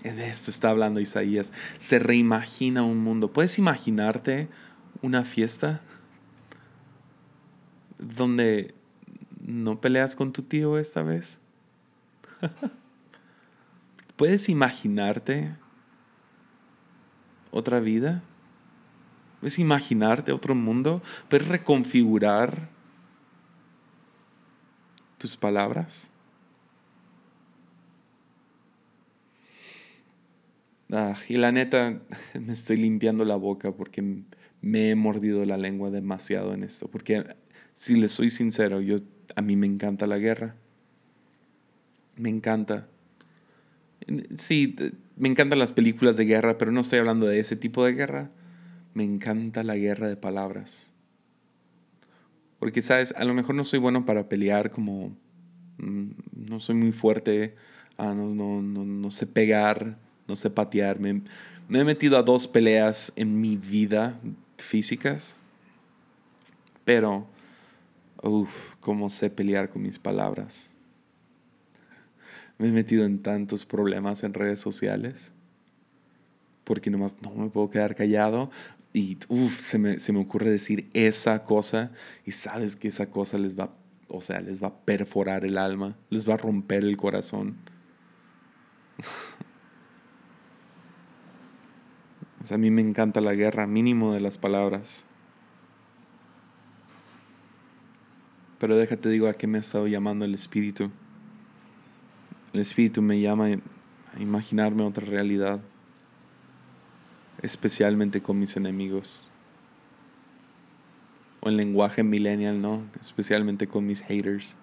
De 0.03 0.29
esto 0.29 0.51
está 0.51 0.69
hablando 0.69 0.99
Isaías. 0.99 1.53
Se 1.77 1.99
reimagina 1.99 2.83
un 2.83 2.99
mundo. 2.99 3.31
¿Puedes 3.33 3.57
imaginarte 3.57 4.47
una 5.01 5.23
fiesta 5.23 5.81
donde 7.97 8.73
no 9.41 9.81
peleas 9.81 10.15
con 10.15 10.31
tu 10.33 10.43
tío 10.43 10.77
esta 10.77 11.03
vez? 11.03 11.41
¿Puedes 14.15 14.49
imaginarte 14.49 15.55
otra 17.51 17.79
vida? 17.79 18.23
¿Puedes 19.39 19.59
imaginarte 19.59 20.31
otro 20.31 20.55
mundo? 20.55 21.01
¿Puedes 21.29 21.47
reconfigurar 21.47 22.69
tus 25.17 25.37
palabras? 25.37 26.11
Ah, 30.91 31.15
y 31.27 31.35
la 31.35 31.51
neta, 31.51 32.01
me 32.39 32.53
estoy 32.53 32.77
limpiando 32.77 33.25
la 33.25 33.35
boca 33.35 33.71
porque 33.73 34.23
me 34.61 34.89
he 34.89 34.95
mordido 34.95 35.45
la 35.45 35.57
lengua 35.57 35.91
demasiado 35.91 36.53
en 36.53 36.63
esto. 36.63 36.87
Porque 36.87 37.23
si 37.73 37.95
le 37.95 38.09
soy 38.09 38.29
sincero, 38.29 38.81
yo, 38.81 38.97
a 39.35 39.41
mí 39.41 39.55
me 39.55 39.67
encanta 39.67 40.07
la 40.07 40.17
guerra. 40.17 40.55
Me 42.15 42.29
encanta. 42.29 42.87
Sí, 44.35 44.75
me 45.17 45.27
encantan 45.27 45.59
las 45.59 45.73
películas 45.73 46.15
de 46.17 46.25
guerra, 46.25 46.57
pero 46.57 46.71
no 46.71 46.81
estoy 46.81 46.99
hablando 46.99 47.27
de 47.27 47.39
ese 47.39 47.55
tipo 47.55 47.83
de 47.83 47.93
guerra. 47.93 48.31
Me 48.93 49.03
encanta 49.03 49.63
la 49.63 49.75
guerra 49.75 50.07
de 50.07 50.15
palabras. 50.15 50.93
Porque, 52.59 52.81
¿sabes? 52.81 53.13
A 53.17 53.25
lo 53.25 53.33
mejor 53.33 53.55
no 53.55 53.63
soy 53.63 53.79
bueno 53.79 54.05
para 54.05 54.29
pelear 54.29 54.71
como... 54.71 55.15
Mm, 55.77 56.11
no 56.49 56.59
soy 56.59 56.75
muy 56.75 56.91
fuerte, 56.91 57.53
ah, 57.97 58.13
no, 58.15 58.33
no, 58.33 58.63
no, 58.63 58.83
no 58.83 59.11
sé 59.11 59.27
pegar 59.27 59.99
no 60.27 60.35
sé 60.35 60.49
patear. 60.49 60.99
Me, 60.99 61.21
he 61.69 61.83
metido 61.83 62.17
a 62.17 62.23
dos 62.23 62.47
peleas 62.47 63.11
en 63.15 63.39
mi 63.39 63.55
vida 63.57 64.19
físicas, 64.57 65.37
pero, 66.85 67.27
uff, 68.23 68.75
cómo 68.79 69.09
sé 69.09 69.29
pelear 69.29 69.69
con 69.69 69.81
mis 69.81 69.99
palabras. 69.99 70.71
Me 72.57 72.69
he 72.69 72.71
metido 72.71 73.05
en 73.05 73.21
tantos 73.21 73.65
problemas 73.65 74.23
en 74.23 74.33
redes 74.33 74.59
sociales, 74.59 75.31
porque 76.63 76.89
nomás 76.89 77.17
no 77.21 77.31
me 77.31 77.49
puedo 77.49 77.69
quedar 77.69 77.95
callado 77.95 78.49
y, 78.93 79.17
uff, 79.27 79.59
se 79.59 79.77
me, 79.77 79.99
se 79.99 80.11
me 80.11 80.19
ocurre 80.19 80.49
decir 80.49 80.89
esa 80.93 81.39
cosa 81.39 81.91
y 82.25 82.31
sabes 82.31 82.75
que 82.75 82.87
esa 82.87 83.11
cosa 83.11 83.37
les 83.37 83.57
va, 83.57 83.75
o 84.07 84.21
sea, 84.21 84.41
les 84.41 84.61
va 84.61 84.67
a 84.69 84.77
perforar 84.85 85.45
el 85.45 85.57
alma, 85.57 85.95
les 86.09 86.27
va 86.27 86.33
a 86.33 86.37
romper 86.37 86.83
el 86.83 86.97
corazón. 86.97 87.57
A 92.51 92.57
mí 92.57 92.71
me 92.71 92.81
encanta 92.81 93.21
la 93.21 93.33
guerra, 93.33 93.67
mínimo 93.67 94.13
de 94.13 94.21
las 94.21 94.37
palabras. 94.37 95.05
Pero 98.59 98.75
déjate 98.75 99.09
digo 99.09 99.27
a 99.27 99.33
qué 99.33 99.47
me 99.47 99.57
ha 99.57 99.61
estado 99.61 99.87
llamando 99.87 100.25
el 100.25 100.33
Espíritu. 100.33 100.91
El 102.53 102.61
Espíritu 102.61 103.01
me 103.01 103.19
llama 103.19 103.47
a 103.47 104.19
imaginarme 104.19 104.83
otra 104.83 105.05
realidad, 105.05 105.59
especialmente 107.41 108.21
con 108.21 108.39
mis 108.39 108.57
enemigos. 108.57 109.29
O 111.41 111.49
en 111.49 111.57
lenguaje 111.57 112.03
millennial, 112.03 112.61
¿no? 112.61 112.83
Especialmente 112.99 113.67
con 113.67 113.85
mis 113.85 114.01
haters. 114.01 114.57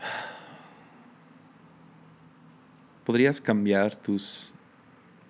¿Podrías 3.04 3.40
cambiar 3.40 3.94
tus 3.94 4.52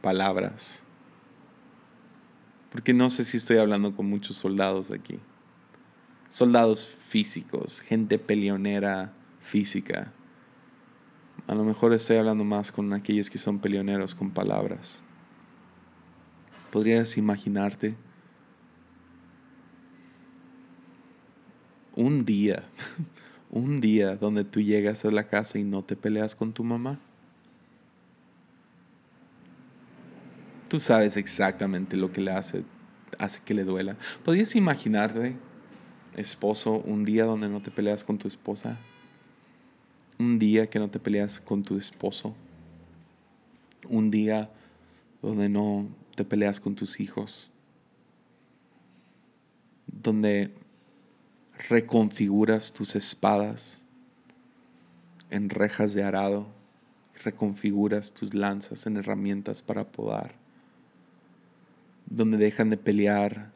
palabras. 0.02 0.82
Porque 2.70 2.92
no 2.92 3.08
sé 3.08 3.24
si 3.24 3.38
estoy 3.38 3.58
hablando 3.58 3.94
con 3.94 4.06
muchos 4.06 4.36
soldados 4.36 4.90
aquí. 4.90 5.18
Soldados 6.28 6.86
físicos, 6.86 7.80
gente 7.80 8.18
peleonera 8.18 9.12
física. 9.40 10.12
A 11.46 11.54
lo 11.54 11.64
mejor 11.64 11.92
estoy 11.92 12.16
hablando 12.16 12.44
más 12.44 12.72
con 12.72 12.92
aquellos 12.92 13.28
que 13.28 13.38
son 13.38 13.58
peleoneros 13.58 14.14
con 14.14 14.30
palabras. 14.30 15.02
¿Podrías 16.70 17.18
imaginarte 17.18 17.94
un 21.94 22.24
día, 22.24 22.64
un 23.50 23.80
día 23.80 24.16
donde 24.16 24.44
tú 24.44 24.62
llegas 24.62 25.04
a 25.04 25.10
la 25.10 25.28
casa 25.28 25.58
y 25.58 25.64
no 25.64 25.84
te 25.84 25.96
peleas 25.96 26.34
con 26.34 26.54
tu 26.54 26.64
mamá? 26.64 26.98
Tú 30.72 30.80
sabes 30.80 31.18
exactamente 31.18 31.98
lo 31.98 32.10
que 32.12 32.22
le 32.22 32.30
hace, 32.30 32.64
hace 33.18 33.42
que 33.44 33.52
le 33.52 33.62
duela. 33.62 33.98
¿Podrías 34.24 34.56
imaginarte, 34.56 35.36
esposo, 36.16 36.78
un 36.86 37.04
día 37.04 37.26
donde 37.26 37.50
no 37.50 37.60
te 37.60 37.70
peleas 37.70 38.04
con 38.04 38.16
tu 38.16 38.26
esposa? 38.26 38.78
Un 40.18 40.38
día 40.38 40.70
que 40.70 40.78
no 40.78 40.88
te 40.88 40.98
peleas 40.98 41.42
con 41.42 41.62
tu 41.62 41.76
esposo. 41.76 42.34
Un 43.86 44.10
día 44.10 44.50
donde 45.20 45.50
no 45.50 45.88
te 46.14 46.24
peleas 46.24 46.58
con 46.58 46.74
tus 46.74 47.00
hijos. 47.00 47.50
Donde 49.86 50.54
reconfiguras 51.68 52.72
tus 52.72 52.96
espadas 52.96 53.84
en 55.28 55.50
rejas 55.50 55.92
de 55.92 56.02
arado. 56.02 56.46
Reconfiguras 57.22 58.14
tus 58.14 58.32
lanzas 58.32 58.86
en 58.86 58.96
herramientas 58.96 59.60
para 59.60 59.84
podar 59.92 60.40
donde 62.14 62.36
dejan 62.36 62.68
de 62.68 62.76
pelear 62.76 63.50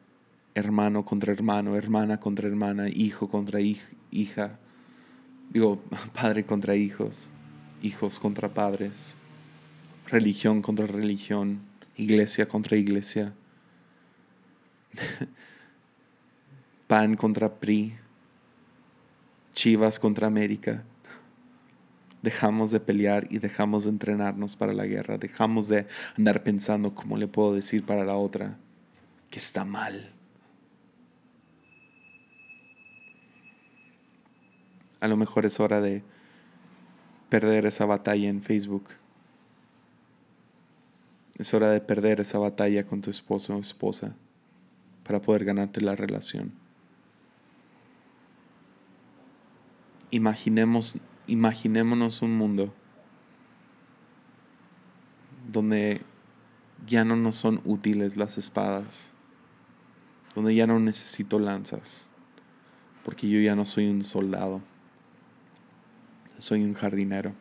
hermano 0.55 1.05
contra 1.05 1.31
hermano, 1.31 1.75
hermana 1.75 2.19
contra 2.19 2.47
hermana, 2.47 2.89
hijo 2.89 3.29
contra 3.29 3.59
hija, 3.61 4.57
digo, 5.51 5.79
padre 6.13 6.43
contra 6.43 6.75
hijos, 6.75 7.29
hijos 7.83 8.19
contra 8.19 8.53
padres, 8.53 9.15
religión 10.07 10.63
contra 10.63 10.87
religión, 10.87 11.61
iglesia 11.95 12.47
contra 12.47 12.77
iglesia, 12.77 13.33
PAN 16.87 17.15
contra 17.15 17.59
PRI, 17.59 17.95
Chivas 19.53 19.99
contra 19.99 20.27
América 20.27 20.83
dejamos 22.21 22.71
de 22.71 22.79
pelear 22.79 23.27
y 23.29 23.39
dejamos 23.39 23.83
de 23.83 23.91
entrenarnos 23.91 24.55
para 24.55 24.73
la 24.73 24.85
guerra, 24.85 25.17
dejamos 25.17 25.67
de 25.67 25.87
andar 26.17 26.43
pensando 26.43 26.93
cómo 26.95 27.17
le 27.17 27.27
puedo 27.27 27.53
decir 27.53 27.85
para 27.85 28.03
la 28.03 28.15
otra 28.15 28.57
que 29.29 29.39
está 29.39 29.65
mal. 29.65 30.11
A 34.99 35.07
lo 35.07 35.17
mejor 35.17 35.45
es 35.45 35.59
hora 35.59 35.79
de 35.79 36.03
perder 37.29 37.65
esa 37.65 37.85
batalla 37.85 38.29
en 38.29 38.41
Facebook. 38.41 38.85
Es 41.37 41.53
hora 41.53 41.69
de 41.69 41.81
perder 41.81 42.19
esa 42.19 42.39
batalla 42.39 42.83
con 42.85 43.01
tu 43.01 43.11
esposo 43.11 43.55
o 43.55 43.59
esposa 43.59 44.15
para 45.03 45.21
poder 45.21 45.45
ganarte 45.45 45.81
la 45.81 45.95
relación. 45.95 46.51
Imaginemos 50.09 50.97
imaginémonos 51.27 52.21
un 52.21 52.35
mundo 52.35 52.73
donde 55.51 56.01
ya 56.85 57.03
no 57.03 57.15
nos 57.15 57.35
son 57.35 57.61
útiles 57.65 58.17
las 58.17 58.37
espadas, 58.37 59.13
donde 60.35 60.55
ya 60.55 60.67
no 60.67 60.79
necesito 60.79 61.39
lanzas, 61.39 62.07
porque 63.03 63.29
yo 63.29 63.39
ya 63.39 63.55
no 63.55 63.65
soy 63.65 63.89
un 63.89 64.03
soldado, 64.03 64.61
soy 66.37 66.63
un 66.63 66.73
jardinero. 66.73 67.33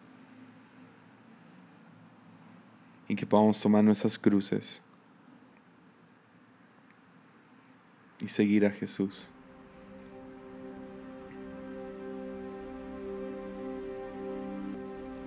Y 3.09 3.15
que 3.15 3.27
podamos 3.27 3.61
tomar 3.61 3.85
nuestras 3.85 4.19
cruces 4.19 4.83
y 8.21 8.27
seguir 8.27 8.67
a 8.67 8.71
Jesús. 8.71 9.31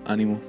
Ánimo. 0.10 0.42